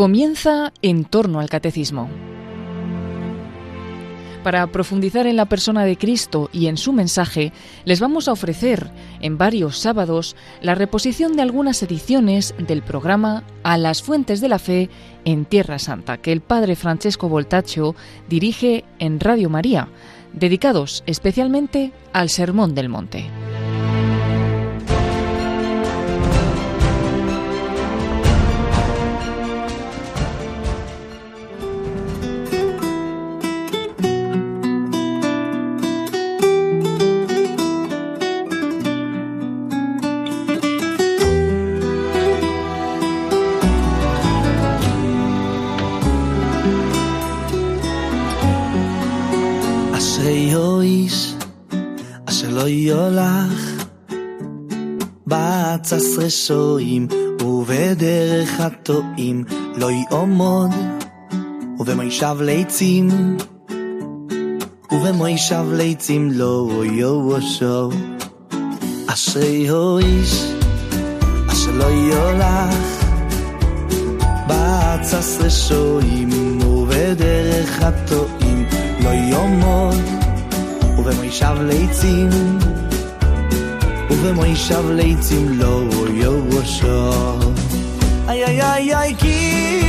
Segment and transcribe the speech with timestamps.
[0.00, 2.08] Comienza en torno al catecismo.
[4.42, 7.52] Para profundizar en la persona de Cristo y en su mensaje,
[7.84, 8.90] les vamos a ofrecer
[9.20, 14.58] en varios sábados la reposición de algunas ediciones del programa A las Fuentes de la
[14.58, 14.88] Fe
[15.26, 17.94] en Tierra Santa, que el padre Francesco Voltaccio
[18.26, 19.88] dirige en Radio María,
[20.32, 23.26] dedicados especialmente al Sermón del Monte.
[56.28, 57.08] שועים,
[57.42, 59.44] ובדרך הטועים
[59.76, 60.70] לא יעמוד,
[61.78, 63.36] ובמוישב ליצים,
[64.92, 67.90] ובמוישב ליצים לא יושו.
[69.06, 70.44] אשרי האיש,
[71.52, 73.04] אשר לא יולך,
[74.46, 76.28] בעצס רשועים,
[76.62, 78.66] ובדרך הטועים
[79.04, 80.00] לא יעמוד,
[80.98, 82.28] ובמוישב ליצים,
[84.10, 87.12] ובמוישב ליצים לא יושו
[88.28, 89.80] איי איי איי איי כי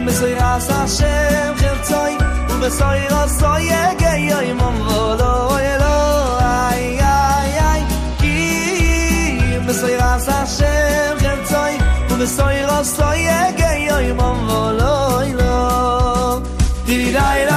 [0.00, 2.16] מסוירס השם חרצוי
[2.50, 7.82] ובסוירס אוי יגי אוי ממבולו אוי אלו איי איי איי
[8.18, 11.78] כי מסוירס השם חרצוי
[12.10, 16.40] ובסוירס אוי יגי אוי ממבולו אוי לא.
[16.86, 17.47] דידי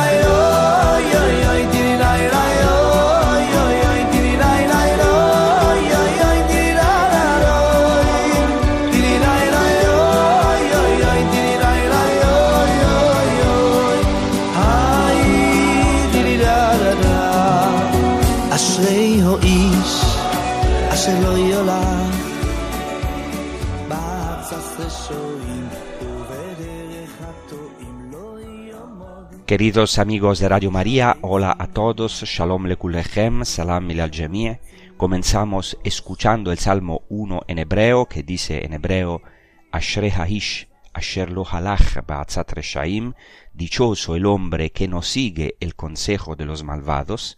[29.52, 34.60] Queridos amigos de Radio María, hola a todos, Shalom lekulechem, Salam al.
[34.96, 39.22] Comenzamos escuchando el Salmo 1 en hebreo, que dice en hebreo,
[39.70, 43.14] Ashrei Haish, Asher lo halach ba'atzat reshaim,
[43.54, 47.38] dichoso el hombre que no sigue el consejo de los malvados.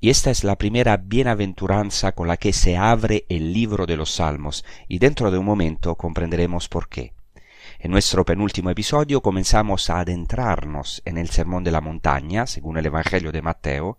[0.00, 4.10] Y esta es la primera bienaventuranza con la que se abre el libro de los
[4.10, 7.12] Salmos, y dentro de un momento comprenderemos por qué.
[7.80, 12.86] En nuestro penúltimo episodio comenzamos a adentrarnos en el Sermón de la Montaña, según el
[12.86, 13.98] Evangelio de Mateo,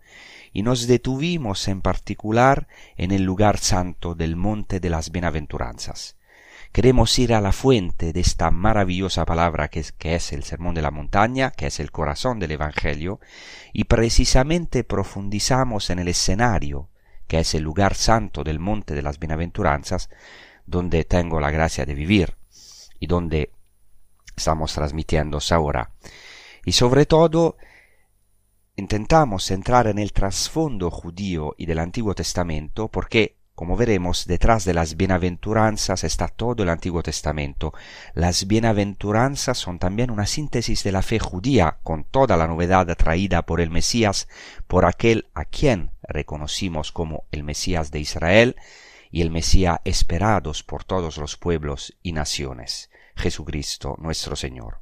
[0.52, 2.68] y nos detuvimos en particular
[2.98, 6.16] en el lugar santo del Monte de las Bienaventuranzas.
[6.72, 10.90] Queremos ir a la fuente de esta maravillosa palabra que es, el Sermón de la
[10.90, 13.18] Montaña, que es el corazón del Evangelio,
[13.72, 16.90] y precisamente profundizamos en el escenario,
[17.26, 20.10] que es el lugar santo del Monte de las Bienaventuranzas,
[20.66, 22.36] donde tengo la gracia de vivir
[23.00, 23.52] y donde
[24.36, 25.90] estamos transmitiendo ahora.
[26.64, 27.56] Y sobre todo,
[28.76, 34.74] intentamos entrar en el trasfondo judío y del Antiguo Testamento porque, como veremos, detrás de
[34.74, 37.74] las bienaventuranzas está todo el Antiguo Testamento.
[38.14, 43.42] Las bienaventuranzas son también una síntesis de la fe judía, con toda la novedad traída
[43.42, 44.28] por el Mesías,
[44.66, 48.56] por aquel a quien reconocimos como el Mesías de Israel
[49.10, 52.89] y el Mesías esperados por todos los pueblos y naciones.
[53.16, 54.80] Jesucristo nuestro Señor.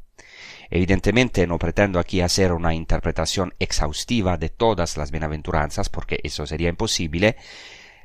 [0.70, 6.68] Evidentemente no pretendo aquí hacer una interpretación exhaustiva de todas las bienaventuranzas, porque eso sería
[6.68, 7.36] imposible.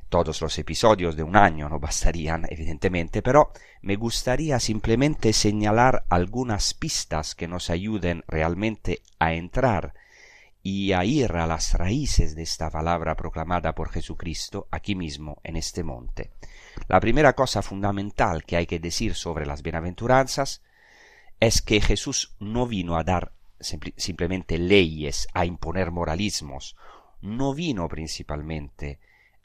[0.09, 3.51] Todos los episodios de un año no bastarían, evidentemente, pero
[3.81, 9.93] me gustaría simplemente señalar algunas pistas que nos ayuden realmente a entrar
[10.61, 15.57] y a ir a las raíces de esta palabra proclamada por Jesucristo aquí mismo en
[15.57, 16.31] este monte.
[16.87, 20.61] La primera cosa fundamental que hay que decir sobre las bienaventuranzas
[21.39, 26.75] es que Jesús no vino a dar simplemente leyes, a imponer moralismos,
[27.21, 28.99] no vino principalmente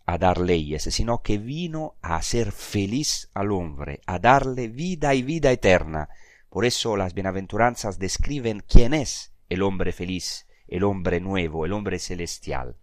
[0.04, 5.22] a dar leyes, sino que vino a hacer feliz al hombre, a darle vida y
[5.22, 6.08] vida eterna.
[6.48, 11.98] Por eso las bienaventuranzas describen quién es el hombre feliz, el hombre nuevo, el hombre
[11.98, 12.76] celestial.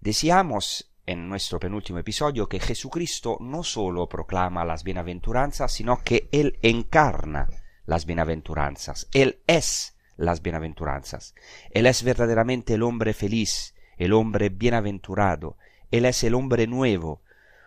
[0.00, 6.58] Decíamos en nuestro penúltimo episodio que Jesucristo no solo proclama las bienaventuranzas, sino que Él
[6.62, 7.48] encarna
[7.86, 9.08] las bienaventuranzas.
[9.12, 11.34] Él es las bienaventuranzas.
[11.70, 15.56] Él es verdaderamente el hombre feliz, el hombre bienaventurado.
[15.90, 17.22] Él es el hombre nuevo.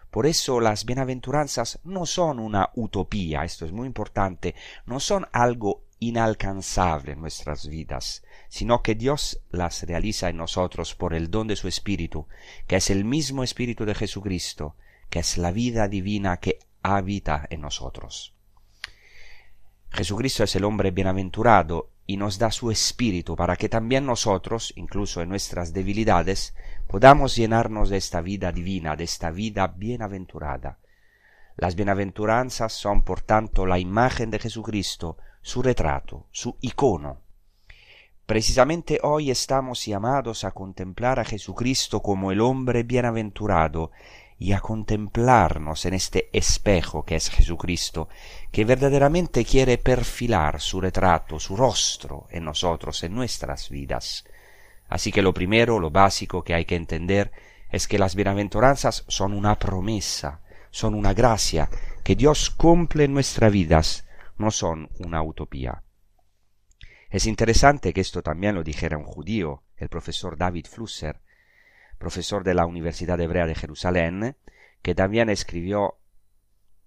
[0.10, 4.56] Por eso las bienaventuranzas no son una utopía, esto es muy importante,
[4.86, 11.14] no son algo inalcanzable en nuestras vidas, sino que Dios las realiza en nosotros por
[11.14, 12.28] el don de su Espíritu,
[12.68, 14.76] que es el mismo Espíritu de Jesucristo,
[15.10, 18.34] que es la vida divina que habita en nosotros.
[19.92, 25.22] Jesucristo es el hombre bienaventurado y nos da su espíritu para que también nosotros, incluso
[25.22, 26.54] en nuestras debilidades,
[26.88, 30.80] podamos llenarnos de esta vida divina, de esta vida bienaventurada.
[31.58, 37.20] Las bienaventuranzas son, por tanto, la imagen de Jesucristo, su retrato, su icono.
[38.26, 43.92] Precisamente hoy estamos llamados a contemplar a Jesucristo como el hombre bienaventurado,
[44.40, 48.10] y a contemplarnos en este espejo que es Jesucristo,
[48.52, 54.26] que verdaderamente quiere perfilar su retrato, su rostro en nosotros, en nuestras vidas.
[54.90, 57.32] Así que lo primero, lo básico que hay que entender
[57.70, 61.70] es que las bienaventuranzas son una promesa, son una gracia
[62.04, 64.05] que Dios cumple en nuestras vidas,
[64.38, 65.84] no son una utopía.
[67.10, 71.22] Es interesante que esto también lo dijera un judío, el profesor David Flusser,
[71.98, 74.36] profesor de la Universidad Hebrea de Jerusalén,
[74.82, 75.98] que también escribió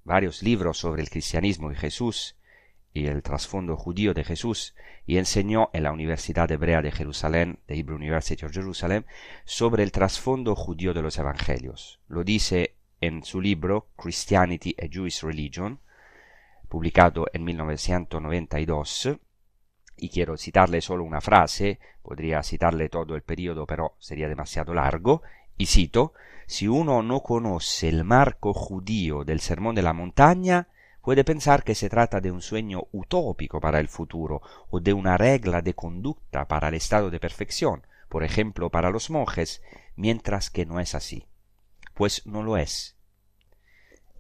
[0.05, 2.37] varios libros sobre el cristianismo y Jesús
[2.93, 4.75] y el trasfondo judío de Jesús
[5.07, 9.05] y enseñó en la Universidad Hebrea de Jerusalén, de Hebrew University of Jerusalem,
[9.45, 12.01] sobre el trasfondo judío de los evangelios.
[12.09, 15.81] Lo dice en su libro Christianity a Jewish Religion,
[16.69, 19.11] publicado en 1992,
[19.97, 25.23] y quiero citarle solo una frase, podría citarle todo el periodo, pero sería demasiado largo,
[25.57, 26.13] y cito,
[26.47, 30.69] si uno no conoce el marco judío del Sermón de la Montaña,
[31.03, 35.17] puede pensar que se trata de un sueño utópico para el futuro o de una
[35.17, 39.63] regla de conducta para el estado de perfección, por ejemplo para los monjes,
[39.97, 41.27] mientras que no es así.
[41.95, 42.97] Pues no lo es.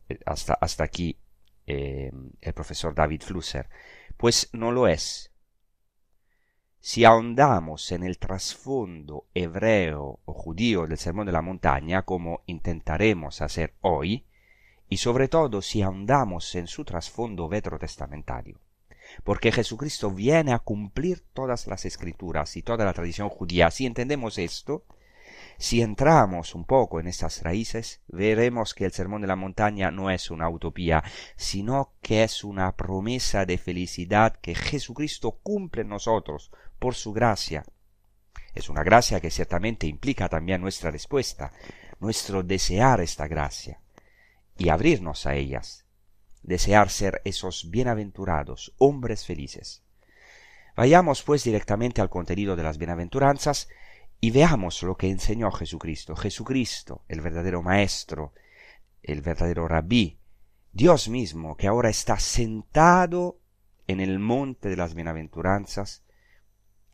[0.08, 1.18] Eh, hasta, hasta aquí
[1.68, 2.10] eh,
[2.40, 3.68] el profesor David Flusser.
[4.16, 5.30] Pues no lo es.
[6.80, 13.42] Si ahondamos en el trasfondo hebreo o judío del Sermón de la Montaña, como intentaremos
[13.42, 14.24] hacer hoy,
[14.88, 18.58] y sobre todo si ahondamos en su trasfondo veterotestamentario,
[19.22, 23.70] porque Jesucristo viene a cumplir todas las escrituras y toda la tradición judía.
[23.70, 24.84] Si entendemos esto,
[25.58, 30.08] si entramos un poco en estas raíces, veremos que el Sermón de la Montaña no
[30.08, 31.02] es una utopía,
[31.34, 37.64] sino que es una promesa de felicidad que Jesucristo cumple en nosotros por su gracia.
[38.54, 41.52] Es una gracia que ciertamente implica también nuestra respuesta,
[41.98, 43.80] nuestro desear esta gracia
[44.56, 45.86] y abrirnos a ellas,
[46.42, 49.82] desear ser esos bienaventurados, hombres felices.
[50.76, 53.68] Vayamos pues directamente al contenido de las bienaventuranzas
[54.20, 56.16] y veamos lo que enseñó Jesucristo.
[56.16, 58.32] Jesucristo, el verdadero Maestro,
[59.02, 60.18] el verdadero Rabí,
[60.72, 63.40] Dios mismo, que ahora está sentado
[63.86, 66.04] en el monte de las bienaventuranzas,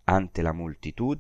[0.06, 1.18] ante la multitud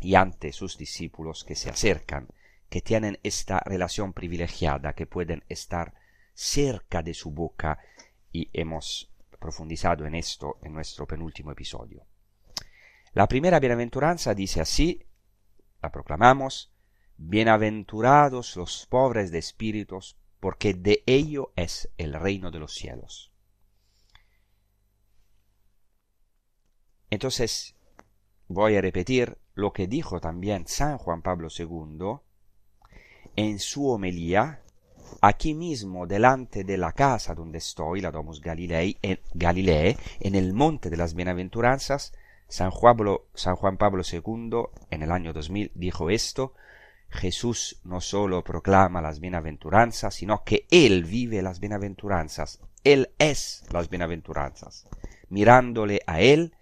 [0.00, 2.28] y ante sus discípulos que se acercan,
[2.68, 5.94] que tienen esta relación privilegiada, que pueden estar
[6.34, 7.78] cerca de su boca
[8.32, 12.06] y hemos profundizado en esto en nuestro penúltimo episodio.
[13.14, 15.06] La primera bienaventuranza dice así,
[15.82, 16.72] la proclamamos,
[17.18, 23.30] Bienaventurados los pobres de espíritus, porque de ello es el reino de los cielos.
[27.10, 27.76] Entonces,
[28.48, 32.16] voy a repetir lo que dijo también San Juan Pablo II
[33.36, 34.62] en su homilía,
[35.20, 40.54] aquí mismo delante de la casa donde estoy, la Domus Galilei, en Galilei, en el
[40.54, 42.14] monte de las bienaventuranzas,
[42.52, 44.50] San Juan, Pablo, II
[44.90, 46.52] en el año 2000 dijo esto,
[47.08, 53.88] Jesús no solo proclama las bienaventuranzas, sino que Él vive las bienaventuranzas, Él es las
[53.88, 54.86] bienaventuranzas.
[55.30, 56.54] Mirándole a Él,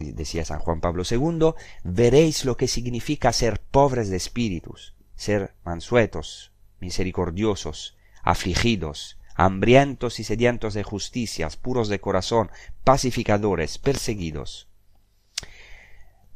[0.00, 1.54] decía San Juan Pablo II,
[1.84, 10.74] veréis lo que significa ser pobres de espíritus, ser mansuetos, misericordiosos, afligidos, hambrientos y sedientos
[10.74, 12.50] de justicias, puros de corazón,
[12.84, 14.68] pacificadores, perseguidos.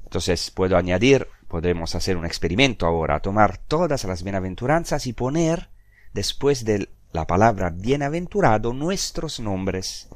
[0.05, 5.69] Entonces puedo añadir, podemos hacer un experimento ahora, tomar todas las bienaventuranzas y poner
[6.15, 10.09] después de la palabra bienaventurado nuestros nombres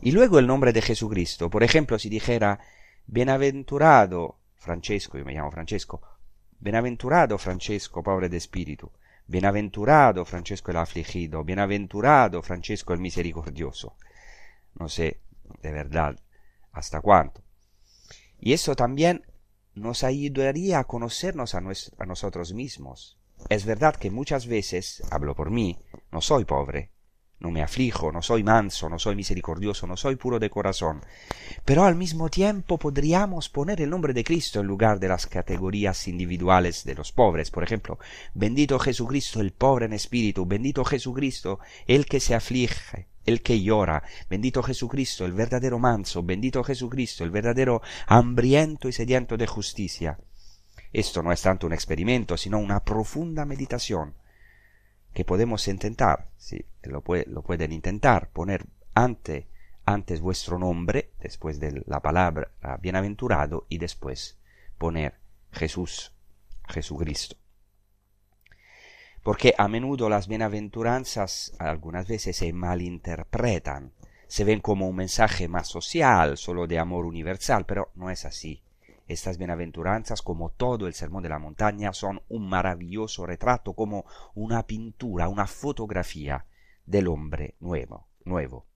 [0.00, 1.48] y luego el nombre de Jesucristo.
[1.48, 2.58] Por ejemplo, si dijera
[3.06, 6.02] bienaventurado Francesco, yo me llamo Francesco,
[6.58, 8.90] bienaventurado Francesco, pobre de espíritu,
[9.26, 13.96] Bienaventurado Francesco el afligido, bienaventurado Francesco el misericordioso.
[14.74, 15.20] No sé
[15.62, 16.18] de verdad
[16.72, 17.42] hasta cuánto.
[18.38, 19.24] Y eso también
[19.74, 21.60] nos ayudaría a conocernos a,
[22.06, 25.78] nosotros mismos, es verdad que muchas veces, hablo por mí,
[26.10, 26.90] no soy pobre,
[27.42, 31.00] no me aflijo, no soy manso, no soy misericordioso, no soy puro de corazón.
[31.64, 36.06] Pero al mismo tiempo podríamos poner el nombre de Cristo en lugar de las categorías
[36.06, 37.50] individuales de los pobres.
[37.50, 37.98] Por ejemplo,
[38.32, 44.04] bendito Jesucristo, el pobre en espíritu, bendito Jesucristo, el que se aflige, el que llora,
[44.30, 50.18] bendito Jesucristo, el verdadero manso, bendito Jesucristo, el verdadero hambriento y sediento de justicia.
[50.92, 54.14] Esto no es tanto un experimento, sino una profunda meditación
[55.12, 59.46] que podemos intentar, sí, lo, lo pueden intentar, poner ante,
[59.84, 62.50] antes vuestro nombre, después de la palabra
[62.80, 64.38] bienaventurado, y después
[64.78, 65.14] poner
[65.52, 66.12] Jesús,
[66.68, 67.36] Jesucristo.
[69.22, 73.92] Porque a menudo las bienaventuranzas algunas veces se malinterpretan,
[74.26, 78.62] se ven como un mensaje más social, solo de amor universal, pero no es así.
[79.12, 84.66] Estas bienaventuranzas, como todo el Sermón de la Montaña, son un maravilloso retrato, como una
[84.66, 86.46] pintura, una fotografía
[86.86, 88.08] del hombre nuevo.
[88.24, 88.66] nuevo.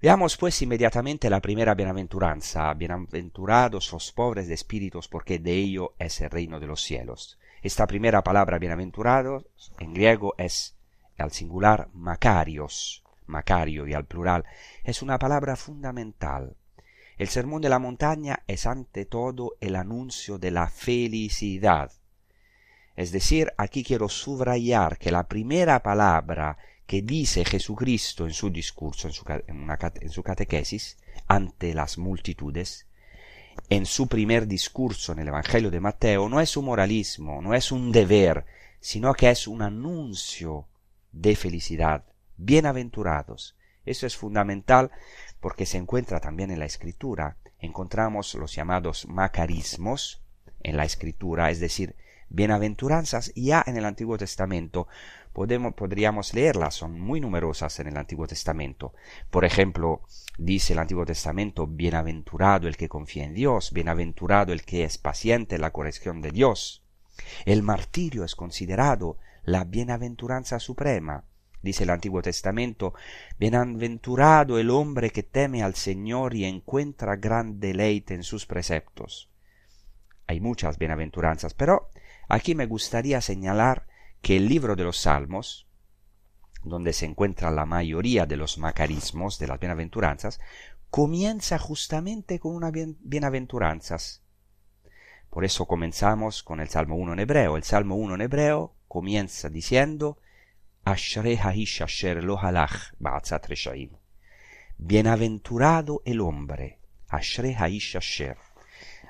[0.00, 2.72] Veamos pues inmediatamente la primera bienaventuranza.
[2.72, 7.38] Bienaventurados los pobres de espíritus, porque de ellos es el reino de los cielos.
[7.60, 9.44] Esta primera palabra bienaventurados
[9.80, 10.78] en griego es
[11.18, 14.44] al singular macarios, macario y al plural,
[14.82, 16.56] es una palabra fundamental
[17.16, 21.92] el sermón de la montaña es ante todo el anuncio de la felicidad.
[22.96, 29.08] Es decir, aquí quiero subrayar que la primera palabra que dice Jesucristo en su discurso,
[29.08, 32.86] en su, en su catequesis, ante las multitudes,
[33.68, 37.72] en su primer discurso en el Evangelio de Mateo, no es un moralismo, no es
[37.72, 38.44] un deber,
[38.80, 40.66] sino que es un anuncio
[41.12, 42.04] de felicidad.
[42.36, 43.56] Bienaventurados.
[43.86, 44.90] Eso es fundamental
[45.44, 47.36] porque se encuentra también en la escritura.
[47.58, 50.22] Encontramos los llamados macarismos
[50.62, 51.96] en la escritura, es decir,
[52.30, 54.88] bienaventuranzas ya en el Antiguo Testamento.
[55.34, 58.94] Podemos, podríamos leerlas, son muy numerosas en el Antiguo Testamento.
[59.28, 60.00] Por ejemplo,
[60.38, 65.56] dice el Antiguo Testamento, bienaventurado el que confía en Dios, bienaventurado el que es paciente
[65.56, 66.82] en la corrección de Dios.
[67.44, 71.24] El martirio es considerado la bienaventuranza suprema.
[71.64, 72.92] Dice el Antiguo Testamento,
[73.38, 79.30] Bienaventurado el hombre que teme al Señor y encuentra gran deleite en sus preceptos.
[80.26, 81.88] Hay muchas bienaventuranzas, pero
[82.28, 83.86] aquí me gustaría señalar
[84.20, 85.66] que el libro de los Salmos,
[86.64, 90.40] donde se encuentra la mayoría de los macarismos de las bienaventuranzas,
[90.90, 94.22] comienza justamente con unas bienaventuranzas.
[95.30, 97.56] Por eso comenzamos con el Salmo 1 en hebreo.
[97.56, 100.18] El Salmo 1 en hebreo comienza diciendo,
[104.76, 106.78] Bienaventurado el hombre.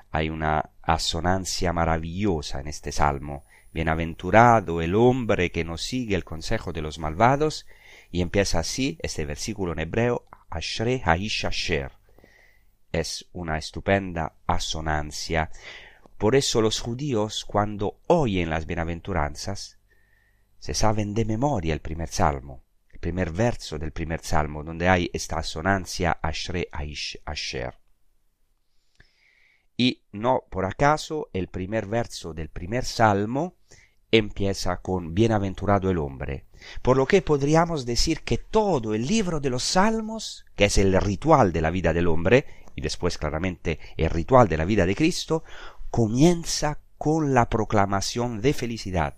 [0.09, 3.43] Hay una asonancia maravillosa en este salmo.
[3.73, 7.65] Bienaventurado el hombre que no sigue el consejo de los malvados.
[8.09, 10.27] Y empieza así este versículo en hebreo.
[12.93, 15.51] Es una estupenda asonancia.
[16.17, 19.77] Por eso los judíos, cuando oyen las bienaventuranzas,
[20.65, 25.11] se saben de memoria el primer salmo, el primer verso del primer salmo, donde hay
[25.13, 27.75] esta asonancia Ashre Aish Asher.
[29.77, 33.57] Y no por acaso el primer verso del primer salmo
[34.09, 36.45] empieza con Bienaventurado el hombre,
[36.81, 40.99] por lo que podríamos decir que todo el libro de los salmos, que es el
[40.99, 44.95] ritual de la vida del hombre, y después claramente el ritual de la vida de
[44.95, 45.43] Cristo,
[45.91, 49.15] comienza con la proclamación de felicidad,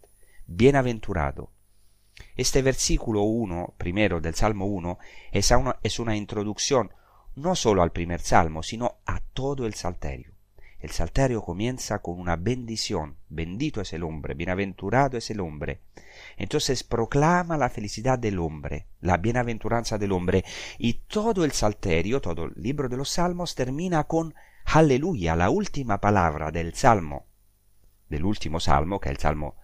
[0.48, 1.52] bienaventurado.
[2.36, 4.98] Este versículo 1, primero del Salmo 1,
[5.32, 6.92] es una, es una introducción
[7.36, 10.32] no solo al primer salmo, sino a todo el salterio.
[10.80, 13.18] El salterio comienza con una bendición.
[13.30, 15.82] Bendito es el hombre, bienaventurado es el hombre.
[16.38, 20.46] Entonces proclama la felicidad del hombre, la bienaventuranza del hombre.
[20.78, 24.36] Y todo el salterio, todo el libro de los salmos termina con
[24.66, 27.26] aleluya, la última palabra del salmo,
[28.10, 29.56] del último salmo, que es el salmo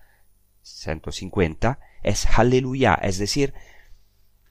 [0.63, 3.53] 150 es aleluya, es decir,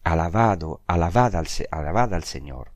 [0.05, 2.73] alabado, alabada al, al Señor.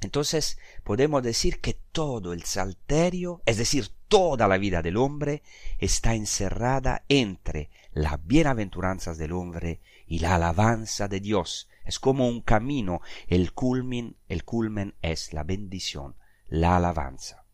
[0.00, 5.42] Entonces podemos decir que todo el salterio, es decir, toda la vida del hombre,
[5.78, 11.68] está encerrada entre las bienaventuranzas del hombre y la alabanza de Dios.
[11.84, 17.44] Es como un camino, el culmen, el culmen es la bendición, la alabanza.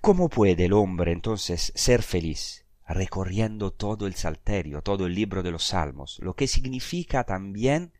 [0.00, 2.64] ¿Cómo puede el hombre entonces ser feliz?
[2.92, 7.92] Recorriendo todo el Salterio, todo el libro de los Salmos, lo que significa también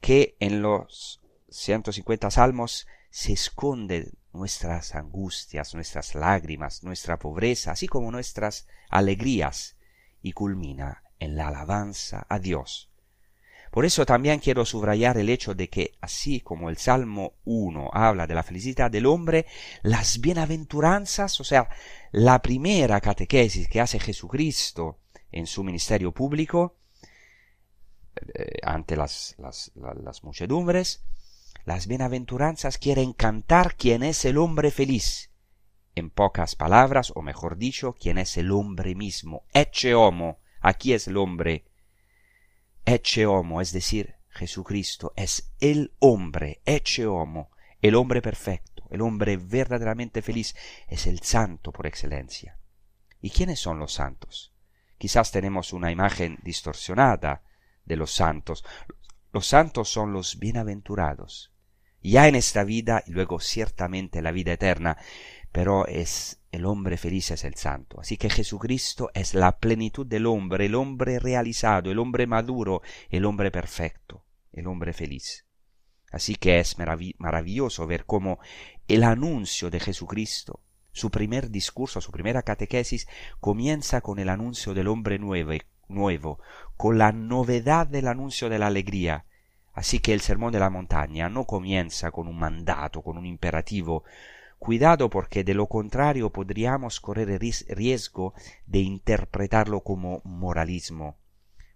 [0.00, 1.20] que en los
[1.50, 9.76] 150 salmos se esconde nuestras angustias, nuestras lágrimas, nuestra pobreza, así como nuestras alegrías,
[10.22, 12.90] y culmina en la alabanza a Dios.
[13.70, 18.26] Por eso también quiero subrayar el hecho de que, así como el Salmo 1 habla
[18.26, 19.46] de la felicidad del hombre,
[19.82, 21.68] las bienaventuranzas, o sea,
[22.12, 24.98] la primera catequesis que hace Jesucristo
[25.30, 26.76] en su ministerio público,
[28.34, 31.04] eh, ante las, las, las muchedumbres,
[31.64, 35.30] las bienaventuranzas quieren cantar quién es el hombre feliz.
[35.96, 39.44] En pocas palabras, o mejor dicho, quién es el hombre mismo.
[39.52, 40.38] Ecce homo.
[40.60, 41.64] Aquí es el hombre.
[42.88, 46.62] Ecce homo, es decir, Jesucristo es el hombre.
[46.64, 47.50] Ecce homo.
[47.82, 50.54] El hombre perfecto, el hombre verdaderamente feliz,
[50.86, 52.58] es el santo por excelencia.
[53.20, 54.54] ¿Y quiénes son los santos?
[54.98, 57.42] Quizás tenemos una imagen distorsionada
[57.84, 58.64] de los santos.
[59.32, 61.52] Los santos son los bienaventurados,
[62.02, 64.96] ya en esta vida y luego ciertamente la vida eterna,
[65.56, 67.98] pero es el hombre feliz es el santo.
[67.98, 73.24] Así que Jesucristo es la plenitud del hombre, el hombre realizado, el hombre maduro, el
[73.24, 75.46] hombre perfecto, el hombre feliz.
[76.12, 78.38] Así que es maravilloso ver cómo
[78.86, 80.60] el anuncio de Jesucristo,
[80.92, 83.08] su primer discurso, su primera catequesis,
[83.40, 85.52] comienza con el anuncio del hombre nuevo,
[85.88, 86.38] nuevo,
[86.76, 89.24] con la novedad del anuncio de la alegría,
[89.76, 94.04] Así que el sermón de la montaña no comienza con un mandato, con un imperativo.
[94.58, 98.34] Cuidado porque de lo contrario podríamos correr riesgo
[98.66, 101.18] de interpretarlo como moralismo.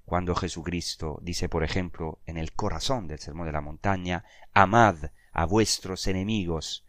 [0.04, 4.96] Cuando Jesucristo dice, por ejemplo, en el corazón del sermón de la montaña, amad
[5.32, 6.84] a vuestros enemigos,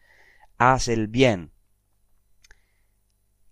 [0.58, 1.52] haz el bien,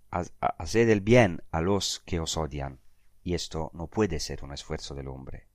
[0.10, 2.80] haced el bien a los que os odian.
[3.22, 5.48] Y esto no puede ser un esfuerzo del hombre.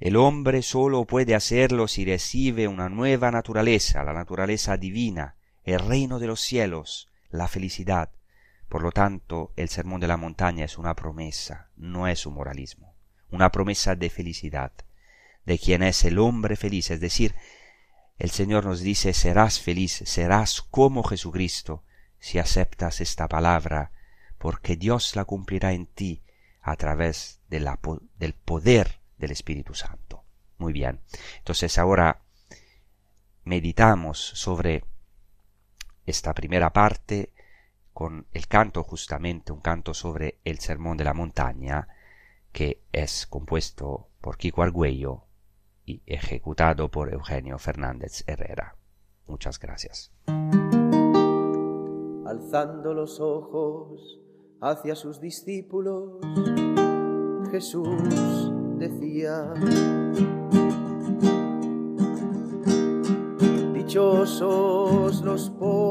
[0.00, 6.18] El hombre solo puede hacerlo si recibe una nueva naturaleza, la naturaleza divina, el reino
[6.18, 8.10] de los cielos, la felicidad.
[8.68, 12.94] Por lo tanto, el sermón de la montaña es una promesa, no es un moralismo,
[13.30, 14.72] una promesa de felicidad,
[15.44, 17.34] de quien es el hombre feliz, es decir,
[18.18, 21.82] el Señor nos dice serás feliz, serás como Jesucristo,
[22.18, 23.90] si aceptas esta palabra,
[24.38, 26.22] porque Dios la cumplirá en ti
[26.60, 30.24] a través del poder del Espíritu Santo.
[30.58, 31.00] Muy bien.
[31.38, 32.22] Entonces ahora
[33.44, 34.84] meditamos sobre
[36.06, 37.32] esta primera parte
[37.92, 41.88] con el canto justamente, un canto sobre el Sermón de la Montaña,
[42.52, 45.22] que es compuesto por Kiko Argüello
[45.84, 48.76] y ejecutado por Eugenio Fernández Herrera.
[49.26, 50.12] Muchas gracias.
[52.26, 54.20] Alzando los ojos
[54.60, 56.20] hacia sus discípulos,
[57.50, 59.52] Jesús decía.
[63.92, 65.84] Dichosos los pobres,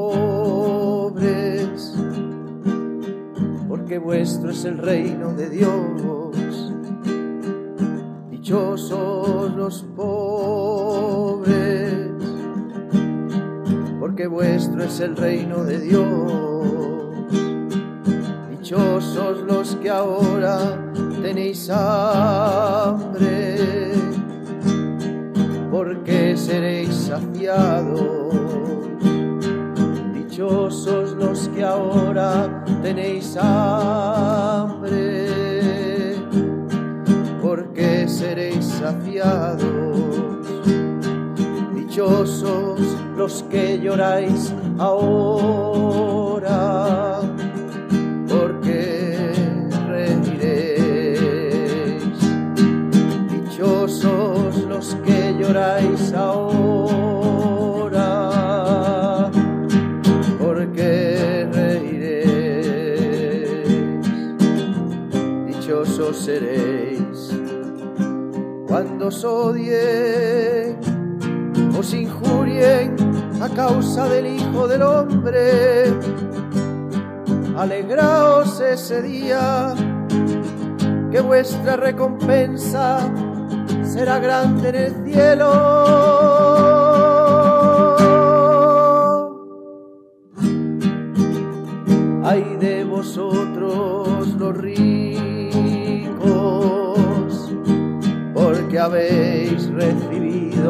[3.68, 6.72] porque vuestro es el reino de Dios.
[8.28, 11.54] Dichosos los pobres,
[14.00, 17.22] porque vuestro es el reino de Dios.
[18.50, 23.58] Dichosos los que ahora tenéis hambre,
[25.84, 28.32] porque seréis saciados.
[30.14, 34.84] Dichosos los que ahora tenéis hambre,
[37.42, 39.66] porque seréis saciados.
[41.74, 42.78] Dichosos
[43.16, 45.32] los que lloráis ahora
[66.24, 67.30] seréis
[68.68, 70.78] cuando os odien,
[71.76, 72.94] os injurien
[73.40, 75.92] a causa del Hijo del Hombre.
[77.56, 79.74] Alegraos ese día
[81.10, 83.00] que vuestra recompensa
[83.82, 86.81] será grande en el cielo.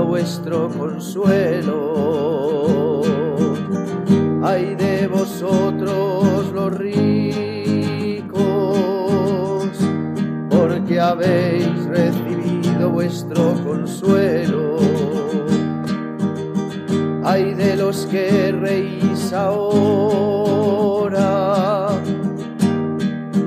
[0.05, 1.93] Vuestro consuelo.
[4.43, 8.41] Ay de vosotros los ricos,
[10.51, 14.79] porque habéis recibido vuestro consuelo.
[17.25, 20.41] Hay de los que reís ahora,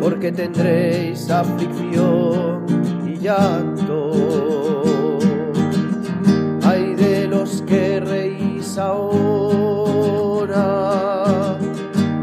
[0.02, 2.66] porque tendréis aflicción
[3.06, 4.75] y llanto.
[8.86, 10.68] Ahora,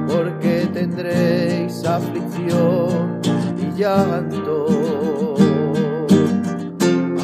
[0.09, 3.21] porque tendréis aflicción
[3.59, 5.37] y llanto.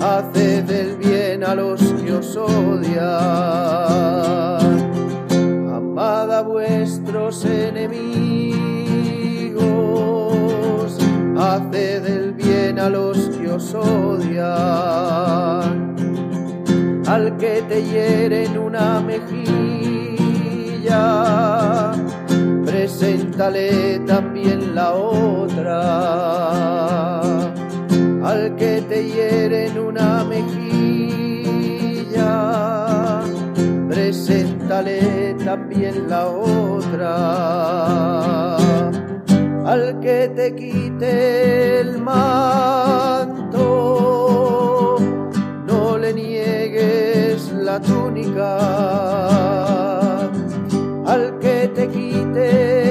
[0.00, 3.02] haced el bien a los que os odian.
[5.74, 8.52] Amad a vuestros enemigos,
[11.38, 12.31] haced el
[12.78, 14.42] a los que os odian.
[17.06, 19.52] Al que te hieren una mejilla,
[22.64, 25.80] preséntale también la otra.
[28.22, 31.62] Al que te hieren una mejilla,
[33.88, 37.12] preséntale también la otra.
[39.64, 43.56] Al que te quite el manto,
[45.66, 48.58] no le niegues la túnica.
[51.06, 52.81] Al que te quite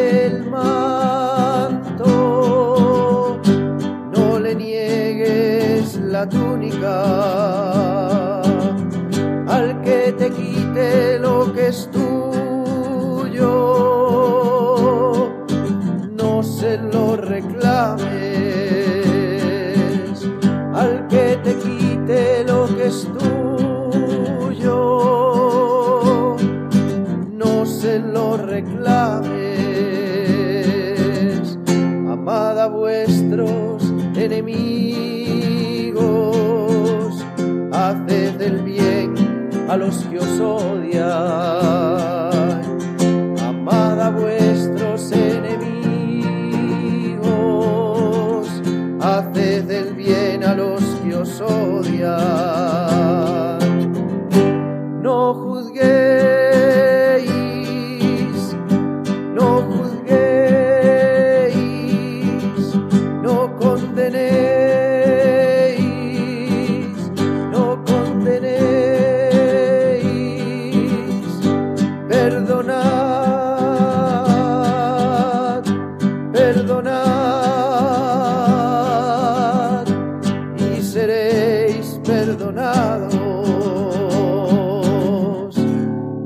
[39.72, 40.81] a los que os
[82.32, 83.14] perdonados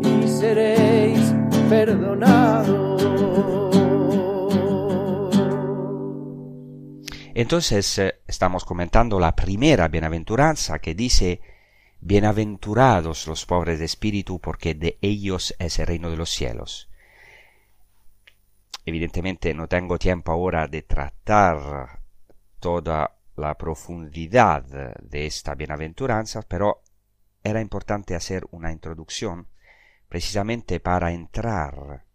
[0.02, 1.34] y seréis
[1.70, 3.02] perdonados.
[7.34, 11.42] Entonces eh, estamos comentando la primera bienaventuranza que dice,
[12.02, 16.88] Bienaventurados los pobres de espíritu, porque de ellos es el reino de los cielos.
[18.86, 22.02] Evidentemente no tengo tiempo ahora de tratar
[22.60, 26.82] toda la profundidad de esta bienaventuranza, pero
[27.44, 29.48] era importante hacer una introducción
[30.10, 32.06] precisamente para entrar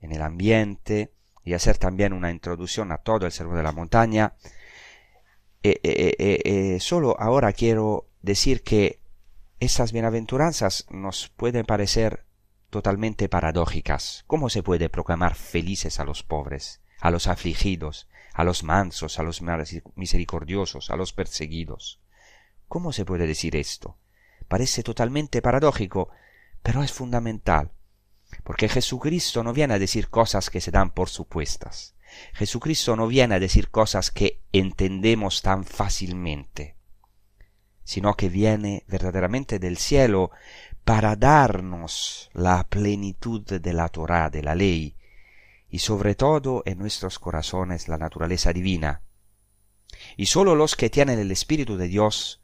[0.00, 1.12] en el ambiente
[1.44, 4.34] y hacer también una introducción a todo el sermón de la montaña.
[5.62, 9.00] Eh, eh, eh, eh, solo ahora quiero decir que
[9.60, 12.26] estas bienaventuranzas nos pueden parecer
[12.70, 14.24] totalmente paradójicas.
[14.26, 19.22] ¿Cómo se puede proclamar felices a los pobres, a los afligidos, a los mansos, a
[19.22, 19.42] los
[19.94, 22.00] misericordiosos, a los perseguidos?
[22.68, 23.98] ¿Cómo se puede decir esto?
[24.48, 26.10] Parece totalmente paradójico,
[26.62, 27.72] pero es fundamental,
[28.44, 31.94] porque Jesucristo no viene a decir cosas que se dan por supuestas.
[32.34, 36.76] Jesucristo no viene a decir cosas que entendemos tan fácilmente,
[37.84, 40.30] sino que viene verdaderamente del cielo
[40.84, 44.96] para darnos la plenitud de la Torá, de la ley,
[45.72, 49.00] y sobre todo en nuestros corazones la naturaleza divina.
[50.18, 52.42] Y sólo los que tienen el Espíritu de Dios,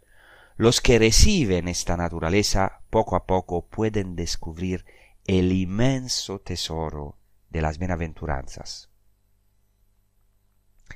[0.57, 4.87] los que reciben esta naturaleza, poco a poco pueden descubrir
[5.27, 7.19] el inmenso tesoro
[7.51, 8.89] de las bienaventuranzas.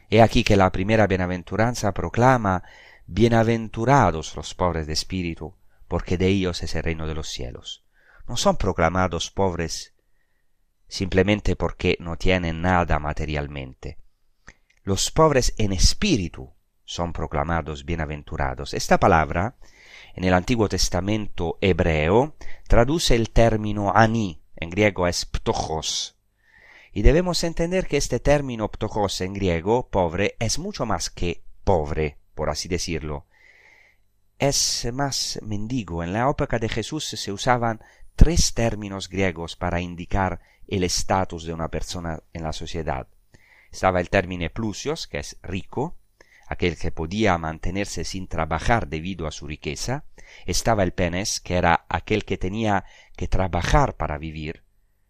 [0.09, 2.65] He aquí que la primera bienaventuranza proclama
[3.05, 5.55] Bienaventurados los pobres de espíritu,
[5.87, 7.85] porque de ellos es el reino de los cielos.
[8.27, 9.92] No son proclamados pobres
[10.93, 13.97] simplemente porque no tienen nada materialmente.
[14.83, 16.53] Los pobres en espíritu
[16.85, 18.75] son proclamados bienaventurados.
[18.75, 19.57] Esta palabra,
[20.15, 22.37] en el Antiguo Testamento hebreo,
[22.69, 26.19] traduce el término ani, en griego es ptojos.
[26.93, 32.19] Y debemos entender que este término ptojos en griego, pobre, es mucho más que pobre
[32.35, 33.25] por así decirlo,
[34.39, 36.03] es más mendigo.
[36.03, 37.81] En la época de Jesús se usaban
[38.15, 40.41] tres términos griegos para indicar
[40.77, 43.07] el estatus de una persona en la sociedad.
[43.71, 45.97] Estaba el término plusios, que es rico,
[46.49, 50.05] aquel que podía mantenerse sin trabajar debido a su riqueza.
[50.47, 52.85] Estaba el penes, que era aquel que tenía
[53.17, 54.63] que trabajar para vivir,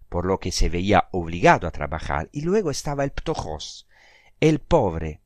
[0.08, 2.28] por lo que se veía obligado a trabajar.
[2.32, 3.86] Y luego estaba el ptojos,
[4.40, 5.20] el pobre,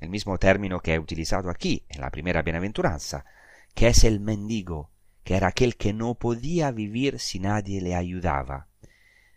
[0.00, 3.24] el mismo término que he utilizado aquí en la primera bienaventuranza,
[3.74, 4.90] que es el mendigo,
[5.24, 8.68] que era aquel que no podía vivir si nadie le ayudaba.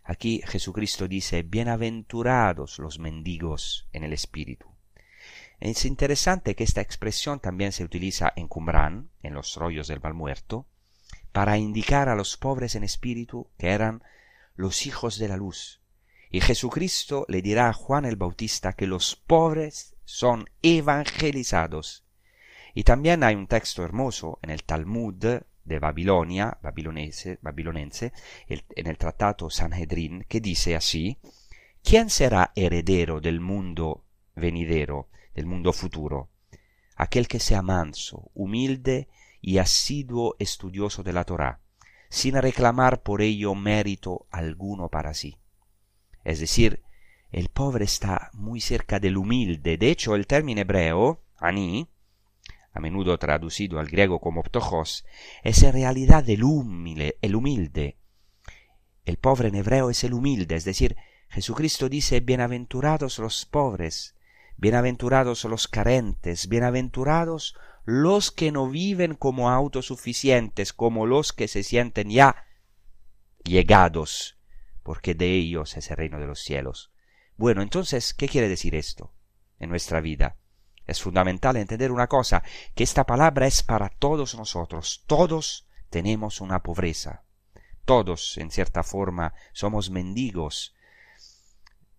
[0.03, 4.67] Aquí Jesucristo dice, bienaventurados los mendigos en el espíritu.
[5.59, 10.13] Es interesante que esta expresión también se utiliza en Qumran, en los rollos del mal
[10.13, 10.65] muerto,
[11.31, 14.03] para indicar a los pobres en espíritu que eran
[14.55, 15.81] los hijos de la luz.
[16.29, 22.03] Y Jesucristo le dirá a Juan el Bautista que los pobres son evangelizados
[22.73, 28.13] y también hay un texto hermoso en el Talmud de Babilonia, babilonense, babilonense
[28.47, 31.19] en el tratado Sanhedrin, que dice así,
[31.83, 36.29] ¿quién será heredero del mundo venidero, del mundo futuro?
[36.95, 39.07] Aquel que sea manso, humilde
[39.41, 41.61] y asiduo estudioso de la Torá,
[42.09, 45.37] sin reclamar por ello mérito alguno para sí.
[46.23, 46.83] Es decir,
[47.31, 49.77] el pobre está muy cerca del humilde.
[49.77, 51.89] De hecho, el término hebreo, ani,
[52.73, 55.05] a menudo traducido al griego como ptojos,
[55.43, 57.97] es en realidad el humilde, el humilde.
[59.05, 60.95] El pobre en hebreo es el humilde, es decir,
[61.29, 64.15] Jesucristo dice bienaventurados los pobres,
[64.57, 72.09] bienaventurados los carentes, bienaventurados los que no viven como autosuficientes, como los que se sienten
[72.09, 72.45] ya
[73.43, 74.37] llegados,
[74.83, 76.91] porque de ellos es el reino de los cielos.
[77.37, 79.13] Bueno, entonces, ¿qué quiere decir esto
[79.57, 80.37] en nuestra vida?
[80.87, 82.43] Es fundamental entender una cosa,
[82.75, 85.03] que esta palabra es para todos nosotros.
[85.07, 87.23] Todos tenemos una pobreza.
[87.85, 90.75] Todos, en cierta forma, somos mendigos.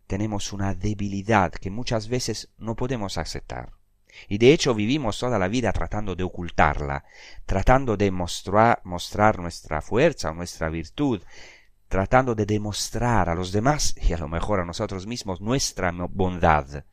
[0.06, 3.72] Tenemos una debilidad que muchas veces no podemos aceptar.
[4.28, 7.04] Y de hecho vivimos toda la vida tratando de ocultarla,
[7.46, 11.22] tratando de mostrar, mostrar nuestra fuerza, nuestra virtud,
[11.88, 16.84] tratando de demostrar a los demás y a lo mejor a nosotros mismos nuestra bondad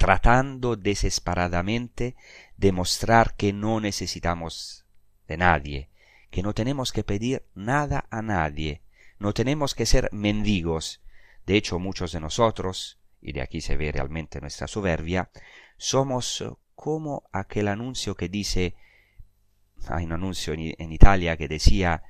[0.00, 2.16] tratando desesperadamente
[2.56, 4.86] de mostrar que no necesitamos
[5.28, 5.90] de nadie,
[6.30, 8.80] que no tenemos que pedir nada a nadie,
[9.18, 11.02] no tenemos que ser mendigos.
[11.44, 15.30] De hecho, muchos de nosotros, y de aquí se ve realmente nuestra soberbia,
[15.76, 18.76] somos como aquel anuncio que dice,
[19.86, 22.04] hay un anuncio en, Italia que decía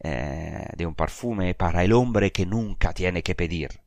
[0.00, 3.80] eh, de un perfume para el hombre que nunca tiene que pedir.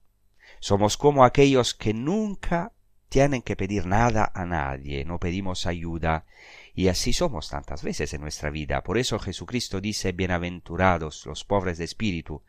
[0.60, 2.73] Somos como aquellos que nunca
[3.10, 6.26] tienen que pedir nada a nadie, no pedimos ayuda,
[6.74, 8.84] y así somos tantas veces en nuestra vida.
[8.84, 12.41] Por eso Jesucristo dice bienaventurados los pobres de espíritu,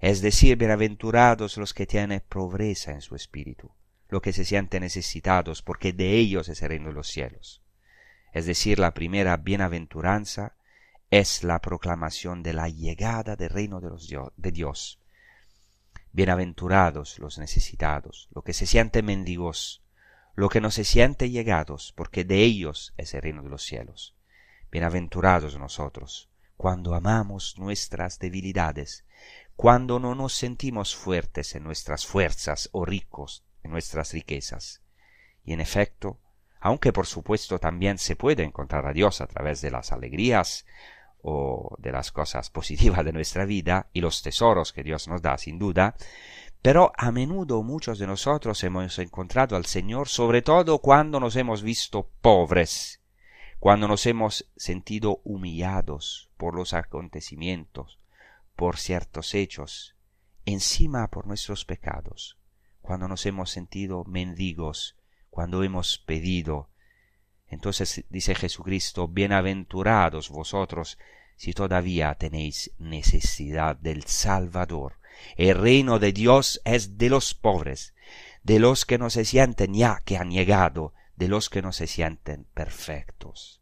[0.00, 3.70] es decir, bienaventurados los que tienen pobreza en su espíritu,
[4.08, 7.62] los que se sienten necesitados, porque de ellos es el reino de los cielos.
[8.32, 10.54] Es decir, la primera bienaventuranza
[11.10, 15.00] es la proclamación de la llegada del reino de, los de Dios.
[16.12, 19.82] Bienaventurados los necesitados, los que se sienten mendigos,
[20.34, 24.16] lo que no se siente llegados, porque de ellos es el reino de los cielos.
[24.70, 29.04] Bienaventurados nosotros, cuando amamos nuestras debilidades,
[29.56, 34.82] cuando no nos sentimos fuertes en nuestras fuerzas o ricos en nuestras riquezas.
[35.44, 36.20] Y en efecto,
[36.60, 40.66] aunque por supuesto también se puede encontrar a Dios a través de las alegrías
[41.22, 45.36] o de las cosas positivas de nuestra vida y los tesoros que Dios nos da
[45.38, 45.94] sin duda,
[46.62, 51.62] pero a menudo muchos de nosotros hemos encontrado al Señor sobre todo cuando nos hemos
[51.62, 53.00] visto pobres,
[53.58, 57.98] cuando nos hemos sentido humillados por los acontecimientos,
[58.56, 59.96] por ciertos hechos,
[60.44, 62.36] encima por nuestros pecados,
[62.82, 64.96] cuando nos hemos sentido mendigos,
[65.30, 66.68] cuando hemos pedido.
[67.48, 70.98] Entonces dice Jesucristo, bienaventurados vosotros
[71.36, 74.99] si todavía tenéis necesidad del Salvador
[75.36, 77.94] el reino de Dios es de los pobres,
[78.42, 81.86] de los que no se sienten ya que han llegado, de los que no se
[81.86, 83.60] sienten perfectos.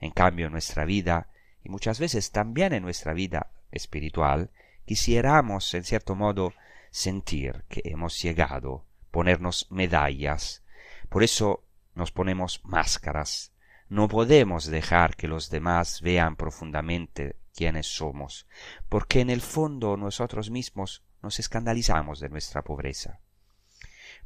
[0.00, 1.28] En cambio, en nuestra vida,
[1.64, 4.50] y muchas veces también en nuestra vida espiritual,
[4.84, 6.52] quisiéramos, en cierto modo,
[6.90, 10.62] sentir que hemos llegado, ponernos medallas.
[11.08, 13.52] Por eso nos ponemos máscaras.
[13.88, 18.46] No podemos dejar que los demás vean profundamente quiénes somos,
[18.88, 23.20] porque en el fondo nosotros mismos nos escandalizamos de nuestra pobreza.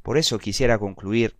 [0.03, 1.37] Por eso quisiera concluir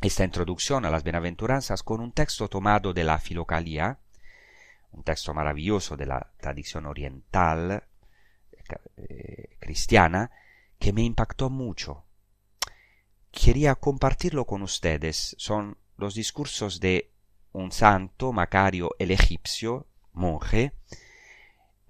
[0.00, 3.98] esta introducción a las bienaventuranzas con un texto tomado de la Filocalía,
[4.92, 7.84] un texto maravilloso de la tradición oriental
[8.96, 10.30] eh, cristiana,
[10.78, 12.04] que me impactó mucho.
[13.30, 15.36] Quería compartirlo con ustedes.
[15.38, 17.12] Son los discursos de
[17.52, 20.72] un santo, Macario el egipcio, monje,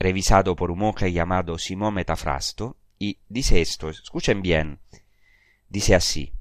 [0.00, 4.80] revisado por un monje llamado Simón Metafrasto, y dice esto, escuchen bien,
[5.68, 6.32] dice así,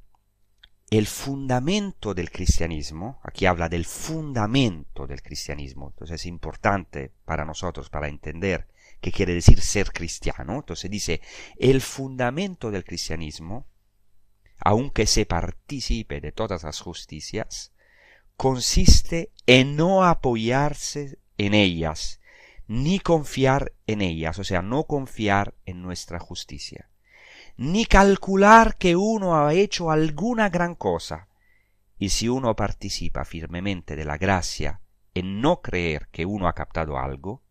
[0.89, 7.89] el fundamento del cristianismo, aquí habla del fundamento del cristianismo, entonces es importante para nosotros
[7.89, 8.67] para entender
[9.01, 11.21] qué quiere decir ser cristiano, entonces dice,
[11.57, 13.67] el fundamento del cristianismo,
[14.57, 17.73] aunque se participe de todas las justicias,
[18.37, 22.18] consiste en no apoyarse en ellas,
[22.69, 26.89] ni confiar en ellas, o sea, no confiar en nuestra justicia
[27.61, 31.27] ni calcular que uno ha hecho alguna gran cosa.
[31.97, 34.79] Y si uno participa firmemente de la gracia
[35.13, 37.41] en no creer que uno ha captado algo,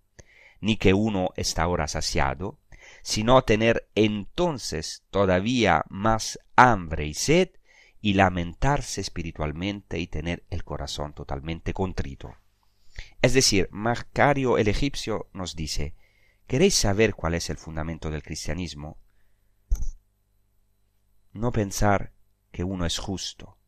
[0.62, 2.59] ni que uno está ahora saciado,
[3.02, 7.50] sino tener entonces todavía más hambre y sed
[8.00, 12.35] y lamentarse espiritualmente y tener el corazón totalmente contrito.
[13.22, 15.94] Es decir, Macario el egipcio nos dice,
[16.46, 18.98] ¿queréis saber cuál es el fundamento del cristianismo?
[21.38, 22.12] no pensar
[22.50, 23.58] que uno es justo,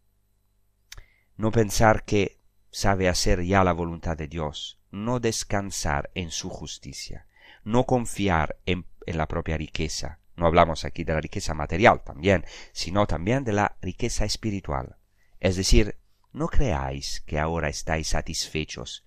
[1.36, 2.38] no pensar que
[2.70, 7.26] sabe hacer ya la voluntad de Dios, no descansar en su justicia,
[7.64, 10.20] no confiar en, la propia riqueza.
[10.36, 14.96] No hablamos aquí de la riqueza material también, sino también de la riqueza espiritual.
[15.38, 15.98] Es decir,
[16.32, 19.04] no creáis que ahora estáis satisfechos,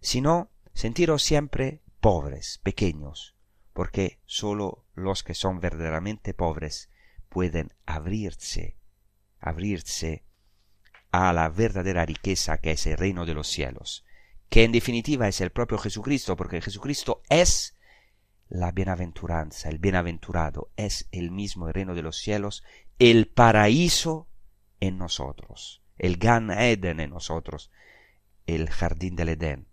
[0.00, 3.34] sino sentiros siempre pobres, pequeños,
[3.72, 6.90] porque sólo los que son verdaderamente pobres
[7.28, 8.76] pueden abrirse,
[9.40, 10.24] abrirse
[11.10, 14.04] a la verdadera riqueza que es el reino de los cielos,
[14.48, 17.76] que en definitiva es el propio Jesucristo, porque Jesucristo es
[18.48, 22.64] la bienaventuranza, el bienaventurado, es el mismo reino de los cielos,
[22.98, 24.28] el paraíso
[24.80, 27.70] en nosotros, el Gan Eden en nosotros,
[28.46, 29.68] el jardín del Edén.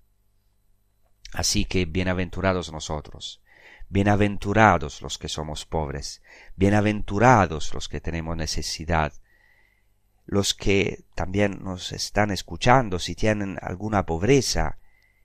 [1.35, 3.41] Así que bienaventurados nosotros,
[3.89, 6.21] Bienaventurados los que somos pobres,
[6.55, 9.11] bienaventurados los que tenemos necesidad,
[10.25, 14.79] los que también nos están escuchando si tienen alguna pobreza,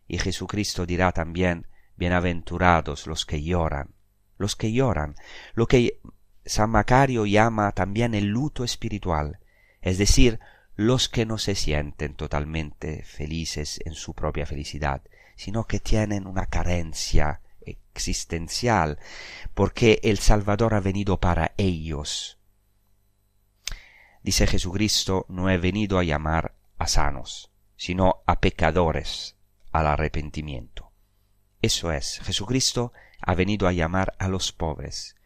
[0.09, 3.95] y Jesucristo dirá también, bienaventurados los que lloran,
[4.37, 5.15] los que lloran,
[5.55, 6.01] lo que
[6.45, 9.39] San Macario llama también el luto espiritual,
[9.81, 10.41] es decir,
[10.75, 15.03] los que no se sienten totalmente felices en su propia felicidad,
[15.41, 18.99] sino que tienen una carencia existencial,
[19.55, 22.39] porque el Salvador ha venido para ellos.
[24.23, 29.37] Dice Jesucristo, no he venido a llamar a sanos, sino a pecadores
[29.73, 30.93] al arrepentimiento.
[31.63, 35.17] Eso es, Jesucristo ha venido a llamar a los pobres.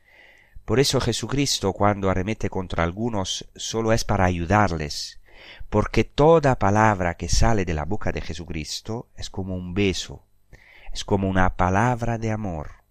[0.65, 5.19] Por eso Jesucristo cuando arremete contra algunos solo es para ayudarles,
[5.71, 10.25] porque toda palabra que sale de la boca de Jesucristo es como un beso
[10.95, 12.85] es como una palabra de amor.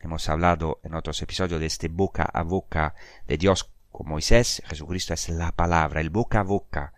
[0.00, 2.96] Hemos hablado en otros episodios de este boca a boca
[3.28, 4.60] de Dios con Moisés.
[4.66, 6.94] Jesucristo es la palabra, el boca a boca.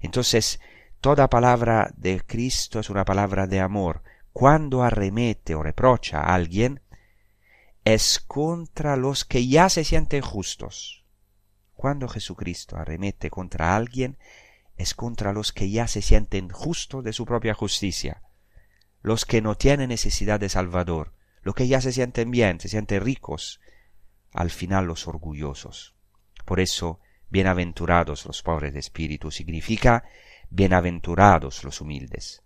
[0.00, 0.60] Entonces,
[1.00, 4.02] toda palabra de Cristo es una palabra de amor.
[4.32, 6.82] Cuando arremete o reprocha a alguien,
[7.84, 11.04] es contra los que ya se sienten justos.
[11.74, 14.18] Cuando Jesucristo arremete contra alguien,
[14.76, 18.22] es contra los que ya se sienten justos de su propia justicia
[19.02, 23.02] los que no tienen necesidad de Salvador, los que ya se sienten bien, se sienten
[23.02, 23.60] ricos,
[24.32, 25.94] al final los orgullosos.
[26.44, 30.04] Por eso, bienaventurados los pobres de espíritu significa
[30.50, 32.42] bienaventurados los humildes,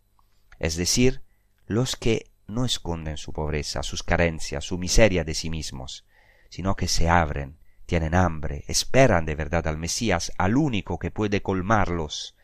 [0.58, 1.22] es decir,
[1.66, 6.06] los que no esconden su pobreza, sus carencias, su miseria de sí mismos,
[6.48, 11.40] sino que se abren, tienen hambre, esperan de verdad al Mesías, al único que puede
[11.40, 12.36] colmarlos,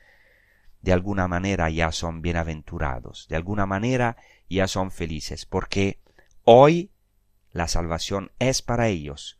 [0.81, 4.17] de alguna manera ya son bienaventurados, de alguna manera
[4.49, 6.01] ya son felices, porque
[6.45, 6.91] hoy
[7.53, 9.39] la salvación es para ellos,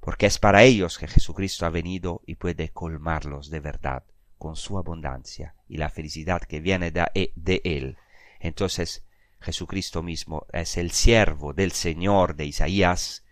[0.00, 4.04] porque es para ellos que Jesucristo ha venido y puede colmarlos de verdad
[4.38, 7.96] con su abundancia y la felicidad que viene de, e, de Él.
[8.38, 9.04] Entonces
[9.40, 13.24] Jesucristo mismo es el siervo del Señor de Isaías.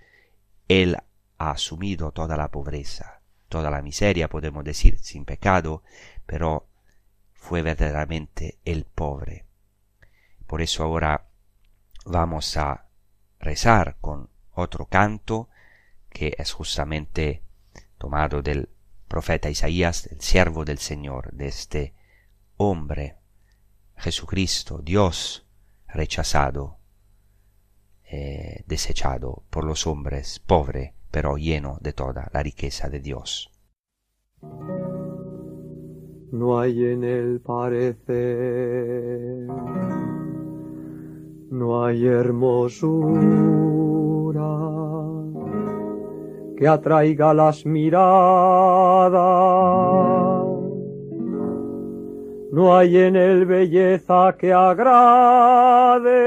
[0.69, 0.97] Él
[1.45, 5.83] ha asumido toda la pobreza, toda la miseria, podemos decir, sin pecado,
[6.27, 6.69] pero
[7.35, 9.45] fue verdaderamente el pobre.
[10.47, 11.27] Por eso ahora
[12.07, 12.87] vamos a
[13.41, 15.49] rezar con otro canto
[16.11, 17.43] que es justamente
[17.99, 18.71] tomado del
[19.09, 21.95] profeta Isaías, el siervo del Señor, de este
[22.57, 23.17] hombre,
[23.97, 25.47] Jesucristo, Dios
[25.87, 26.79] rechazado,
[28.05, 33.49] eh, desechado por los hombres, pobre, pero lleno de toda la riqueza de Dios.
[36.33, 39.47] No hay en el parecer,
[41.53, 43.13] no hay hermosura
[46.57, 49.23] que atraiga las miradas.
[52.51, 56.25] No hay en él belleza que agrade.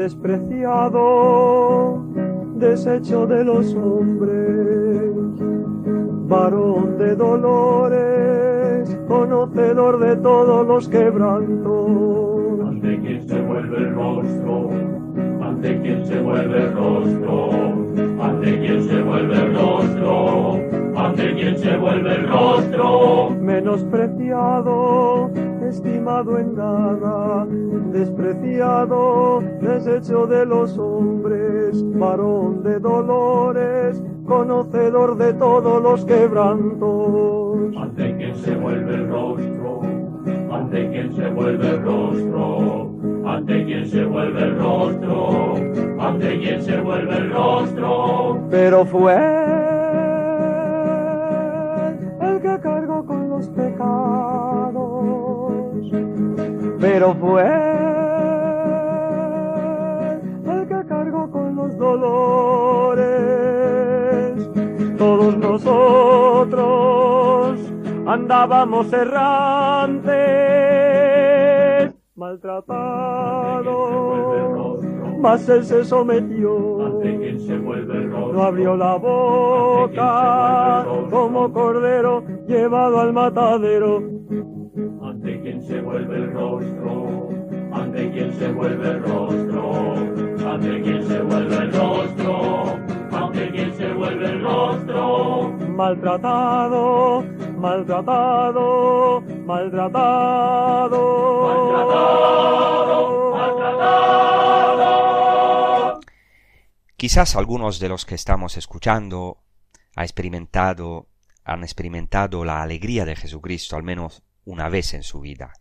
[0.00, 2.02] Despreciado,
[2.54, 5.12] desecho de los hombres,
[6.26, 12.10] varón de dolores, conocedor de todos los quebrantos
[13.50, 14.70] vuelve el rostro,
[15.42, 17.50] ante quien se vuelve el rostro,
[18.22, 20.60] ante quien se vuelve el rostro,
[20.96, 23.30] ante quien se vuelve el rostro.
[23.40, 25.30] Menospreciado,
[25.70, 27.46] estimado en nada,
[27.92, 37.76] despreciado, deshecho de los hombres, varón de dolores, conocedor de todos los quebrantos.
[37.76, 39.80] Ante quien se vuelve el rostro,
[40.50, 42.90] ante quien se vuelve el rostro
[43.24, 45.54] ante quien se vuelve el rostro,
[46.00, 48.40] ante quien se vuelve el rostro.
[48.50, 49.69] Pero fue
[57.00, 57.48] pero fue
[60.52, 63.06] el que cargó con los dolores.
[64.98, 66.58] Todos nosotros
[68.06, 70.10] andábamos errantes
[72.16, 73.70] maltratado,
[75.20, 77.00] mas él se sometió,
[78.30, 84.19] no abrió la boca, como cordero llevado al matadero.
[88.30, 89.94] Quien se vuelve el rostro,
[90.48, 92.78] ante quien se vuelve el rostro,
[93.12, 95.52] ante quien se vuelve el rostro.
[95.68, 97.24] Maltratado,
[97.56, 101.00] maltratado, maltratado.
[101.72, 104.00] Maltratado, maltratado.
[106.96, 109.38] Quizás algunos de los que estamos escuchando
[109.96, 111.08] ha experimentado,
[111.44, 115.52] han experimentado la alegría de Jesucristo al menos una vez en su vida.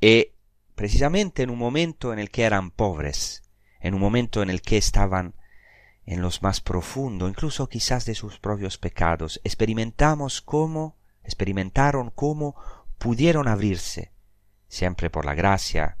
[0.00, 0.32] Y
[0.82, 3.44] precisamente en un momento en el que eran pobres,
[3.78, 5.36] en un momento en el que estaban
[6.06, 12.56] en los más profundo, incluso quizás de sus propios pecados, experimentamos cómo, experimentaron cómo
[12.98, 14.10] pudieron abrirse,
[14.66, 15.98] siempre por la gracia,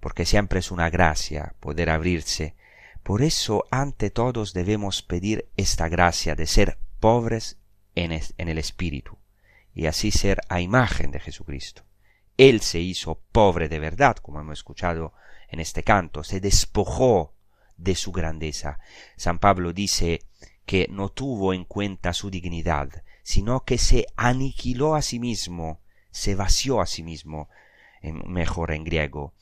[0.00, 2.54] porque siempre es una gracia poder abrirse.
[3.02, 7.58] Por eso ante todos debemos pedir esta gracia de ser pobres
[7.94, 9.18] en, en el Espíritu,
[9.74, 11.84] y así ser a imagen de Jesucristo.
[12.36, 15.12] Él se hizo pobre de verdad, como hemos escuchado
[15.48, 17.32] en este canto, se despojó
[17.76, 18.78] de su grandeza.
[19.16, 20.22] San Pablo dice
[20.66, 25.80] que no tuvo en cuenta su dignidad, sino que se aniquiló a sí mismo,
[26.10, 27.48] se vació a sí mismo,
[28.02, 29.32] mejor en griego.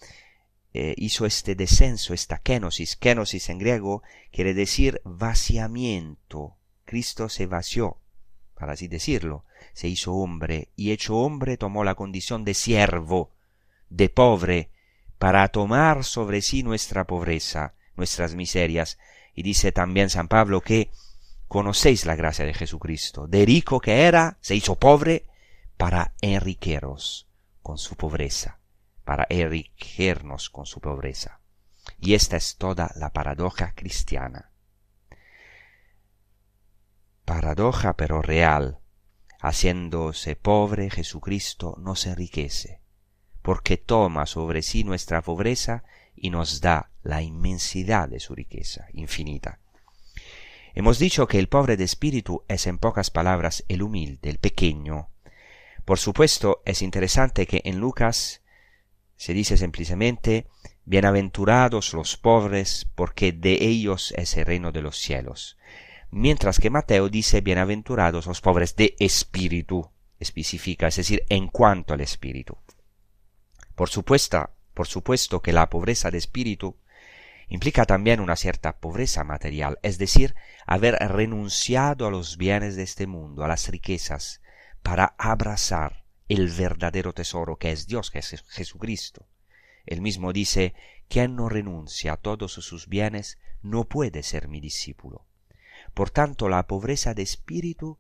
[0.75, 2.97] Eh, hizo este descenso, esta kenosis.
[2.97, 6.57] Kenosis en griego quiere decir vaciamiento.
[6.85, 7.99] Cristo se vació,
[8.55, 9.45] para así decirlo.
[9.73, 13.31] Se hizo hombre y hecho hombre tomó la condición de siervo,
[13.89, 14.71] de pobre,
[15.19, 18.99] para tomar sobre sí nuestra pobreza nuestras miserias.
[19.35, 20.91] Y dice también San Pablo que
[21.49, 23.27] conocéis la gracia de Jesucristo.
[23.27, 25.27] De rico que era, se hizo pobre
[25.77, 27.29] para enriqueros
[27.63, 28.59] con su pobreza,
[29.05, 31.41] para enriquecernos con su pobreza.
[31.99, 34.51] Y esta es toda la paradoja cristiana.
[37.25, 38.82] Paradoja pero real.
[39.43, 42.81] Haciéndose pobre, Jesucristo nos enriquece,
[43.43, 45.83] porque toma sobre sí nuestra pobreza
[46.15, 49.59] y nos da la inmensidad de su riqueza infinita.
[50.75, 55.11] Hemos dicho que el pobre de espíritu es en pocas palabras el humilde, el pequeño.
[55.85, 58.43] Por supuesto, es interesante que en Lucas
[59.17, 60.47] se dice simplemente
[60.85, 65.59] Bienaventurados los pobres, porque de ellos es el reino de los cielos.
[66.15, 69.91] Mientras que Mateo dice Bienaventurados los pobres de espíritu,
[70.21, 72.59] especifica, es decir, en cuanto al espíritu.
[73.75, 76.77] Por supuesto, por supuesto que la pobreza de espíritu
[77.49, 80.35] implica también una cierta pobreza material, es decir,
[80.67, 84.43] haber renunciado a los bienes de este mundo, a las riquezas,
[84.83, 89.29] para abrazar el verdadero tesoro que es Dios, que es Jesucristo.
[89.87, 90.75] Él mismo dice,
[91.09, 95.25] quien no renuncia a todos sus bienes no puede ser mi discípulo.
[95.95, 97.99] Por tanto, la pobreza de espíritu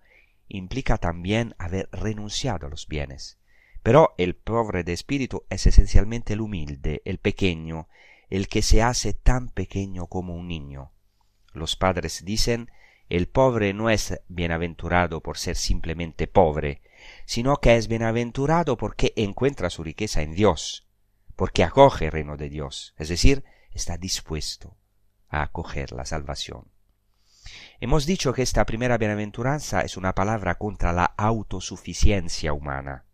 [0.49, 3.39] implica también haber renunciado a los bienes.
[3.83, 7.89] Pero el pobre de espíritu es esencialmente el humilde, el pequeño,
[8.31, 10.93] el que se hace tan pequeño como un niño.
[11.53, 12.71] Los padres dicen,
[13.09, 16.81] el pobre no es bienaventurado por ser simplemente pobre,
[17.27, 20.89] sino que es bienaventurado porque encuentra su riqueza en Dios,
[21.37, 24.77] porque acoge el reino de Dios, es decir, está dispuesto
[25.29, 26.72] a acoger la salvación.
[27.81, 33.05] Hemos dicho que esta primera bienaventuranza es una palabra contra la autosuficiencia humana.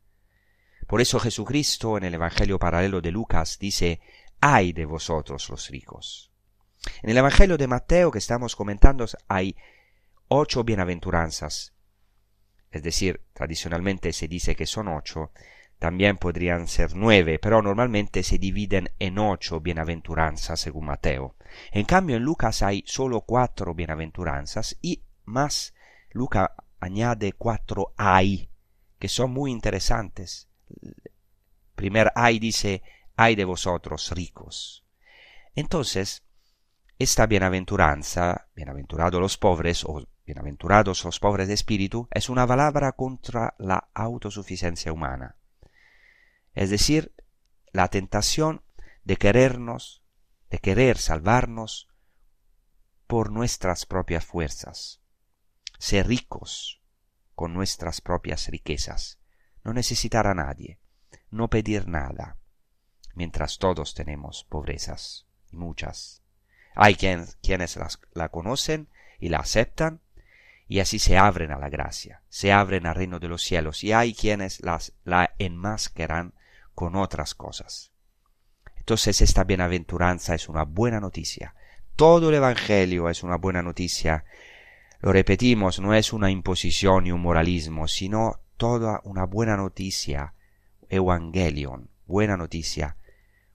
[0.87, 4.01] Por eso Jesucristo en el Evangelio paralelo de Lucas dice,
[4.41, 6.33] ay de vosotros los ricos.
[7.03, 9.57] En el Evangelio de Mateo que estamos comentando hay
[10.29, 11.75] ocho bienaventuranzas.
[12.71, 15.33] Es decir, tradicionalmente se dice que son ocho,
[15.79, 21.37] también podrían ser nueve, pero normalmente se dividen en ocho bienaventuranzas según Mateo.
[21.71, 25.75] En cambio, en Lucas hay solo cuatro bienaventuranzas y más
[26.11, 26.51] Lucas
[26.81, 28.51] añade cuatro ay,
[28.99, 30.49] que son muy interesantes.
[31.77, 32.83] Primer ay dice,
[33.17, 34.85] ay de vosotros ricos.
[35.55, 36.25] Entonces,
[36.99, 43.55] esta bienaventuranza, bienaventurados los pobres o bienaventurados los pobres de espíritu, es una palabra contra
[43.59, 45.38] la autosuficiencia humana
[46.59, 47.15] es decir,
[47.71, 48.65] la tentación
[49.05, 50.03] de querernos,
[50.51, 51.89] de querer salvarnos
[53.07, 55.01] por nuestras propias fuerzas,
[55.79, 56.83] ser ricos
[57.37, 59.21] con nuestras propias riquezas,
[59.63, 60.81] no necesitar a nadie,
[61.31, 62.39] no pedir nada,
[63.15, 66.25] mientras todos tenemos pobrezas, y muchas.
[66.75, 67.79] Hay quienes
[68.15, 68.89] la conocen
[69.21, 70.01] y la aceptan,
[70.67, 73.93] y así se abren a la gracia, se abren al reino de los cielos, y
[73.93, 76.35] hay quienes las, la enmascaran
[76.79, 77.91] con otras cosas.
[78.77, 81.57] Entonces esta bienaventuranza es una buena noticia.
[81.97, 84.25] Todo el Evangelio es una buena noticia.
[85.01, 90.35] Lo repetimos, no es una imposición ni un moralismo, sino toda una buena noticia.
[90.89, 92.97] Evangelion, buena noticia,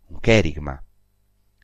[0.10, 0.84] un querigma.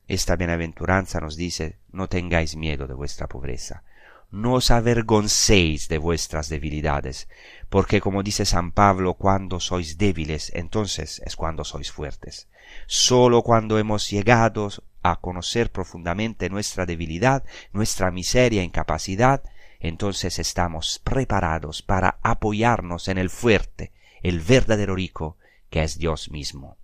[0.08, 3.84] Esta bienaventuranza nos dice, no tengáis miedo de vuestra pobreza,
[4.30, 7.28] no os avergoncéis de vuestras debilidades,
[7.68, 12.48] porque como dice San Pablo, cuando sois débiles, entonces es cuando sois fuertes.
[12.86, 14.68] Solo cuando hemos llegado
[15.02, 19.42] a conocer profundamente nuestra debilidad, nuestra miseria e incapacidad,
[19.80, 25.38] entonces estamos preparados para apoyarnos en el fuerte, el verdadero rico,
[25.70, 26.76] que es Dios mismo.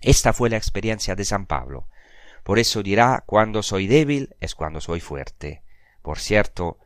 [0.00, 1.88] Esta fue la experiencia de San Pablo.
[2.42, 5.62] Por eso dirá, cuando soy débil es cuando soy fuerte.
[6.06, 6.78] Por cierto,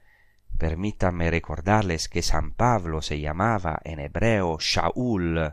[0.57, 5.53] permítanme recordarles que San Pablo se llamaba en hebreo Shaul,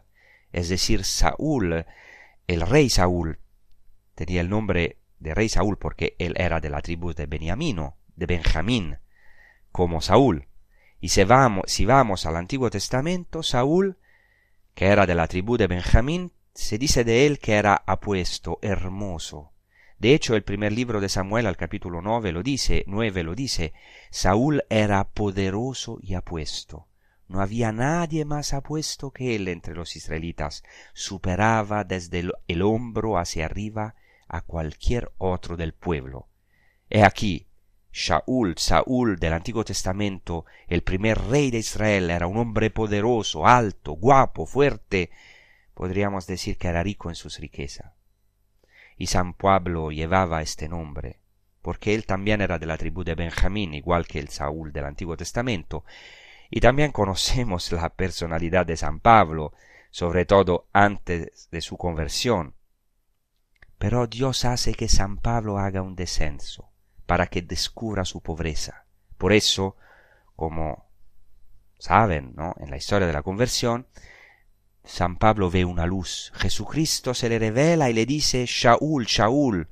[0.54, 1.86] es decir, Saúl,
[2.48, 3.40] el rey Saúl.
[4.16, 8.28] Tenía el nombre de rey Saúl porque él era de la tribu de Beniamino, de
[8.28, 9.00] Benjamín,
[9.74, 10.48] como Saúl.
[11.02, 13.98] Y si vamos, si vamos al Antiguo Testamento, Saúl,
[14.76, 19.52] que era de la tribu de Benjamín, se dice de él que era apuesto, hermoso,
[20.00, 23.74] de hecho, el primer libro de Samuel al capítulo 9 lo dice, 9 lo dice,
[24.12, 26.88] Saúl era poderoso y apuesto.
[27.28, 30.64] No había nadie más apuesto que él entre los israelitas.
[30.94, 33.96] Superaba desde el, hombro hacia arriba
[34.28, 36.28] a cualquier otro del pueblo.
[36.92, 37.48] He aquí,
[37.92, 43.94] Shaul, Saúl del Antiguo Testamento, el primer rey de Israel, era un hombre poderoso, alto,
[43.94, 45.10] guapo, fuerte.
[45.74, 47.97] Podríamos decir que era rico en sus riquezas
[48.98, 51.20] y San Pablo llevaba este nombre,
[51.62, 55.16] porque él también era de la tribu de Benjamín, igual que el Saúl del Antiguo
[55.16, 55.84] Testamento,
[56.50, 59.54] y también conocemos la personalidad de San Pablo,
[59.92, 62.56] sobre todo antes de su conversión.
[63.78, 66.70] Pero Dios hace que San Pablo haga un descenso,
[67.06, 68.86] para que descubra su pobreza.
[69.18, 69.76] Por eso,
[70.36, 70.88] como
[71.80, 72.56] saben, ¿no?
[72.60, 73.88] En la historia de la conversión,
[74.88, 76.32] San Pablo ve una luz.
[76.36, 79.70] Jesucristo se le revela y le dice, Shaul, Shaul,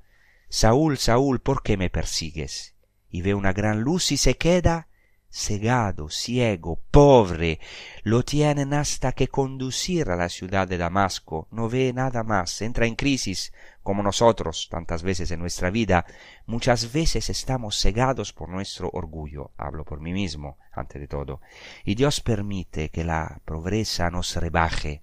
[0.49, 2.75] Saúl, Saúl, ¿por qué me persigues?
[3.09, 4.89] Y ve una gran luz y se queda
[5.35, 7.59] cegado, ciego, pobre.
[8.03, 11.47] Lo tienen hasta que conducir a la ciudad de Damasco.
[11.51, 12.61] No ve nada más.
[12.61, 13.51] Entra en crisis,
[13.83, 16.05] como nosotros tantas veces en nuestra vida.
[16.45, 19.51] Muchas veces estamos cegados por nuestro orgullo.
[19.57, 21.41] Hablo por mí mismo, ante de todo.
[21.83, 25.01] Y Dios permite que la pobreza nos rebaje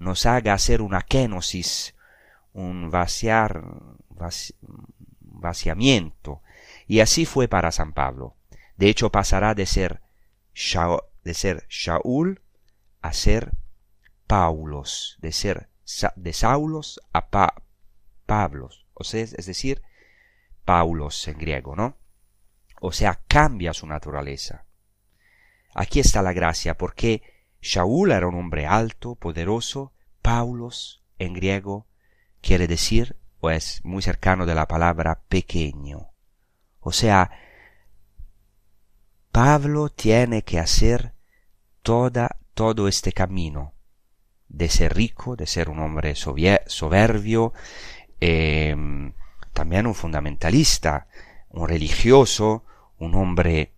[0.00, 1.94] nos haga hacer una kenosis,
[2.54, 3.62] un vaciar,
[5.20, 6.40] vaciamiento.
[6.88, 8.34] Y así fue para San Pablo.
[8.80, 10.00] De hecho, pasará de ser,
[11.22, 12.40] de ser Shaul
[13.02, 13.50] a ser
[14.26, 15.68] Paulos, de ser
[16.16, 17.28] de Saulos a
[18.24, 19.82] Pablos, o sea, es decir,
[20.64, 21.98] Paulos en griego, ¿no?
[22.80, 24.64] O sea, cambia su naturaleza.
[25.74, 27.22] Aquí está la gracia, porque
[27.60, 31.86] Shaul era un hombre alto, poderoso, Paulos en griego
[32.40, 36.12] quiere decir, o es muy cercano de la palabra pequeño.
[36.80, 37.30] O sea,
[39.32, 41.12] Pablo tiene que hacer
[41.82, 43.74] toda, todo este camino
[44.48, 47.52] de ser rico, de ser un hombre soberbio,
[48.20, 49.12] em,
[49.52, 51.06] también un fundamentalista,
[51.50, 52.64] un religioso,
[52.98, 53.72] un hombre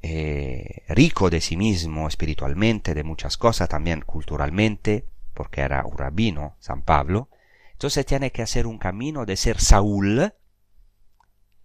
[0.00, 6.56] eh, rico de sí mismo espiritualmente, de muchas cosas, también culturalmente, porque era un rabino,
[6.60, 7.28] San Pablo.
[7.72, 10.32] Entonces tiene que hacer un camino de ser Saúl,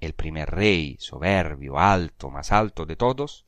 [0.05, 3.45] el primer rey soberbio, alto, más alto de todos,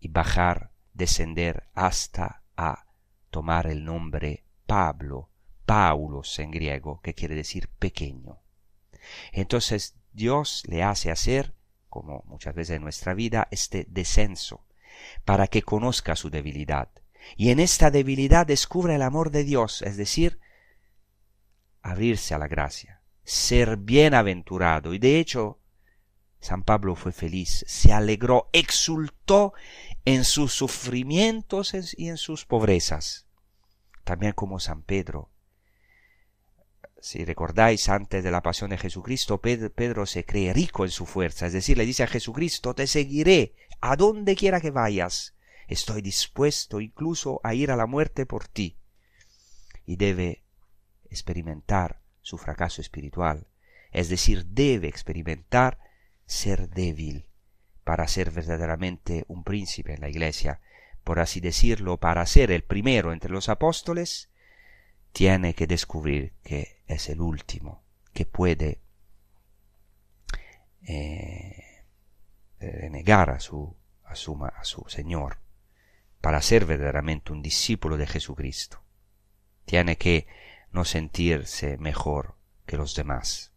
[0.00, 2.86] y bajar, descender hasta a
[3.30, 5.28] tomar el nombre Pablo,
[5.66, 8.38] Paulos en griego, que quiere decir pequeño.
[9.32, 11.54] Entonces Dios le hace hacer,
[11.88, 14.64] como muchas veces en nuestra vida, este descenso,
[15.24, 16.90] para que conozca su debilidad.
[17.36, 20.38] Y en esta debilidad descubre el amor de Dios, es decir,
[21.82, 24.94] abrirse a la gracia, ser bienaventurado.
[24.94, 25.58] Y de hecho,
[26.44, 29.54] San Pablo fue feliz, se alegró, exultó
[30.04, 33.24] en sus sufrimientos y en sus pobrezas.
[34.04, 35.30] También como San Pedro.
[37.00, 41.46] Si recordáis, antes de la pasión de Jesucristo, Pedro se cree rico en su fuerza,
[41.46, 45.34] es decir, le dice a Jesucristo, te seguiré a donde quiera que vayas,
[45.66, 48.76] estoy dispuesto incluso a ir a la muerte por ti.
[49.86, 50.44] Y debe
[51.08, 53.46] experimentar su fracaso espiritual,
[53.92, 55.83] es decir, debe experimentar
[56.26, 57.28] ser débil
[57.84, 60.60] para ser verdaderamente un príncipe en la iglesia,
[61.04, 64.30] por así decirlo, para ser el primero entre los apóstoles,
[65.12, 68.80] tiene que descubrir que es el último, que puede
[70.82, 71.62] eh,
[72.90, 75.38] negar a su, a, su, a su Señor
[76.20, 78.82] para ser verdaderamente un discípulo de Jesucristo.
[79.66, 80.26] Tiene que
[80.72, 83.53] no sentirse mejor que los demás.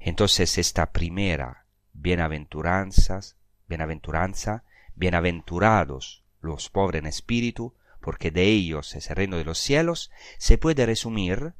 [0.00, 3.36] Entonces esta primera bienaventuranzas,
[3.68, 4.64] bienaventuranza,
[4.94, 10.58] bienaventurados los pobres en espíritu, porque de ellos es el reino de los cielos, se
[10.58, 11.54] puede resumir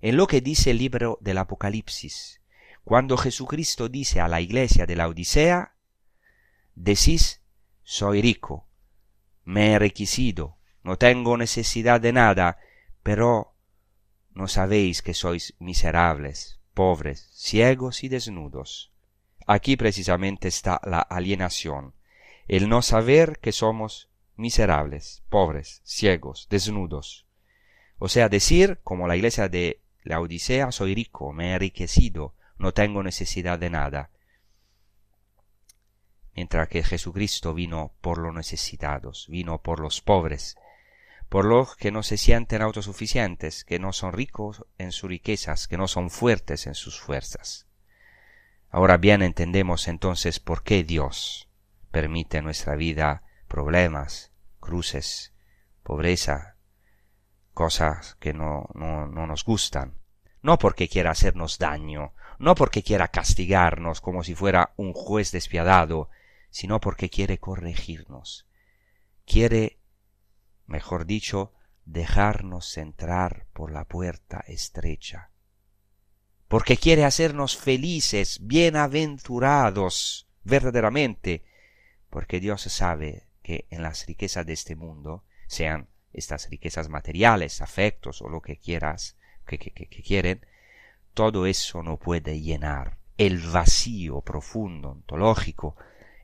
[0.00, 2.42] en lo que dice el libro del Apocalipsis.
[2.84, 5.74] Cuando Jesucristo dice a la iglesia de la Odisea,
[6.74, 7.42] decís,
[7.82, 8.68] soy rico,
[9.44, 12.58] me he requisido, no tengo necesidad de nada,
[13.02, 13.54] pero
[14.30, 18.92] no sabéis que sois miserables, pobres, ciegos y desnudos.
[19.48, 21.92] Aquí precisamente está la alienación,
[22.46, 27.26] el no saber que somos miserables, pobres, ciegos, desnudos.
[27.98, 32.72] O sea, decir, como la iglesia de la Odisea, soy rico, me he enriquecido, no
[32.72, 34.10] tengo necesidad de nada.
[36.36, 40.56] Mientras que Jesucristo vino por los necesitados, vino por los pobres,
[41.28, 45.76] por los que no se sienten autosuficientes, que no son ricos en sus riquezas, que
[45.76, 47.66] no son fuertes en sus fuerzas.
[48.70, 51.48] Ahora bien entendemos entonces por qué Dios
[51.90, 55.34] permite en nuestra vida problemas, cruces,
[55.82, 56.56] pobreza,
[57.52, 59.98] cosas que no, no, no nos gustan.
[60.42, 66.08] No porque quiera hacernos daño, no porque quiera castigarnos como si fuera un juez despiadado,
[66.50, 68.46] sino porque quiere corregirnos.
[69.26, 69.77] Quiere
[70.68, 71.52] mejor dicho,
[71.84, 75.30] dejarnos entrar por la puerta estrecha.
[76.46, 81.44] Porque quiere hacernos felices, bienaventurados, verdaderamente,
[82.10, 88.22] porque Dios sabe que en las riquezas de este mundo, sean estas riquezas materiales, afectos
[88.22, 89.16] o lo que quieras,
[89.46, 90.46] que, que, que quieren,
[91.14, 95.76] todo eso no puede llenar el vacío profundo, ontológico,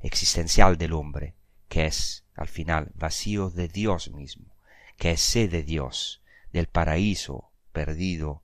[0.03, 1.35] existencial del hombre,
[1.69, 4.55] que es al final vacío de Dios mismo,
[4.97, 6.23] que es sed de Dios,
[6.53, 8.43] del paraíso perdido,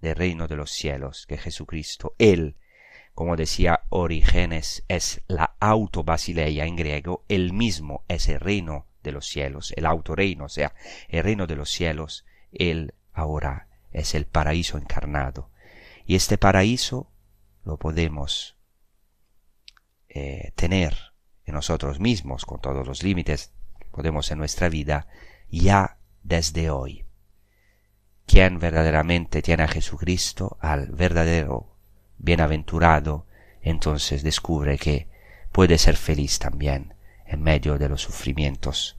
[0.00, 2.56] del reino de los cielos, que Jesucristo, Él,
[3.14, 9.26] como decía Origenes, es la autobasileia en griego, Él mismo es el reino de los
[9.26, 10.74] cielos, el autorreino, o sea,
[11.08, 15.50] el reino de los cielos, Él ahora es el paraíso encarnado.
[16.04, 17.10] Y este paraíso
[17.64, 18.56] lo podemos
[20.08, 21.13] eh, tener
[21.46, 23.52] en nosotros mismos, con todos los límites
[23.90, 25.06] podemos en nuestra vida,
[25.50, 27.04] ya desde hoy.
[28.26, 31.76] Quien verdaderamente tiene a Jesucristo, al verdadero
[32.18, 33.26] bienaventurado,
[33.60, 35.08] entonces descubre que
[35.52, 36.94] puede ser feliz también
[37.26, 38.98] en medio de los sufrimientos,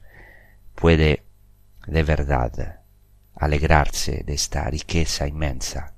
[0.76, 1.24] puede
[1.88, 2.82] de verdad
[3.36, 5.96] alegrarse de esta riqueza inmensa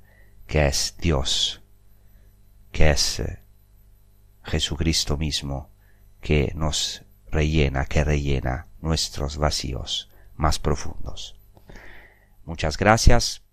[0.48, 1.62] que es Dios,
[2.72, 3.40] que es eh,
[4.44, 5.70] Jesucristo mismo,
[6.22, 11.36] que nos rellena, que rellena nuestros vacíos más profundos.
[12.46, 13.44] Muchas gracias.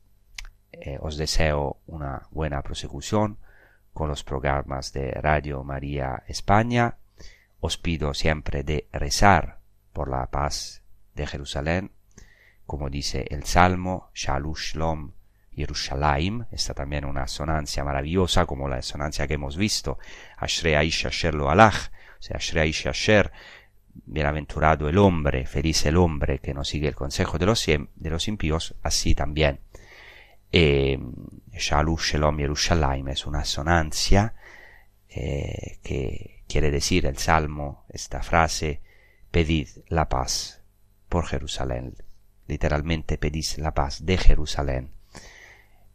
[0.72, 3.38] Eh, os deseo una buena prosecución
[3.92, 6.98] con los programas de Radio María España.
[7.60, 9.60] Os pido siempre de rezar
[9.92, 10.82] por la paz
[11.14, 11.92] de Jerusalén,
[12.66, 15.12] como dice el Salmo, Shalush Shalom
[15.52, 19.98] Yerushalayim, está también una sonancia maravillosa como la sonancia que hemos visto,
[20.36, 21.06] Ashrei Aish
[22.24, 22.38] sea,
[22.90, 23.32] Asher,
[24.06, 28.28] bienaventurado el hombre, feliz el hombre que no sigue el consejo de los, de los
[28.28, 29.60] impíos, así también.
[30.50, 30.98] Eh,
[31.52, 34.34] Shalush Shalom Yerushalayim es una sonancia
[35.08, 38.80] eh, que quiere decir el salmo, esta frase,
[39.30, 40.62] pedid la paz
[41.08, 41.94] por Jerusalén.
[42.46, 44.92] Literalmente pedid la paz de Jerusalén.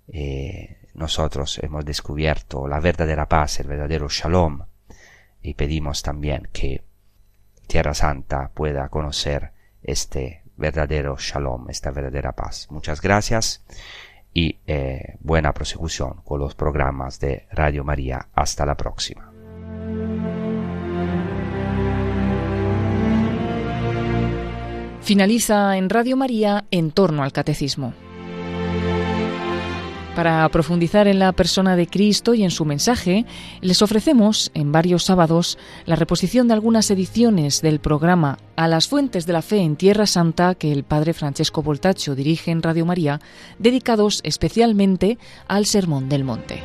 [0.08, 4.66] Eh, nosotros hemos descubierto la verdadera paz, el verdadero shalom,
[5.42, 6.84] y pedimos también que
[7.68, 12.68] Tierra Santa pueda conocer este verdadero shalom, esta verdadera paz.
[12.70, 13.64] Muchas gracias
[14.34, 18.28] y eh, buena prosecución con los programas de Radio María.
[18.34, 19.32] Hasta la próxima.
[25.02, 27.94] Finaliza en Radio María en torno al catecismo.
[30.20, 33.26] Para profundizar en la persona de Cristo y en su mensaje,
[33.62, 39.26] les ofrecemos en varios sábados la reposición de algunas ediciones del programa A las Fuentes
[39.26, 43.22] de la Fe en Tierra Santa que el padre Francesco Voltaccio dirige en Radio María,
[43.60, 45.18] dedicados especialmente
[45.48, 46.64] al Sermón del Monte.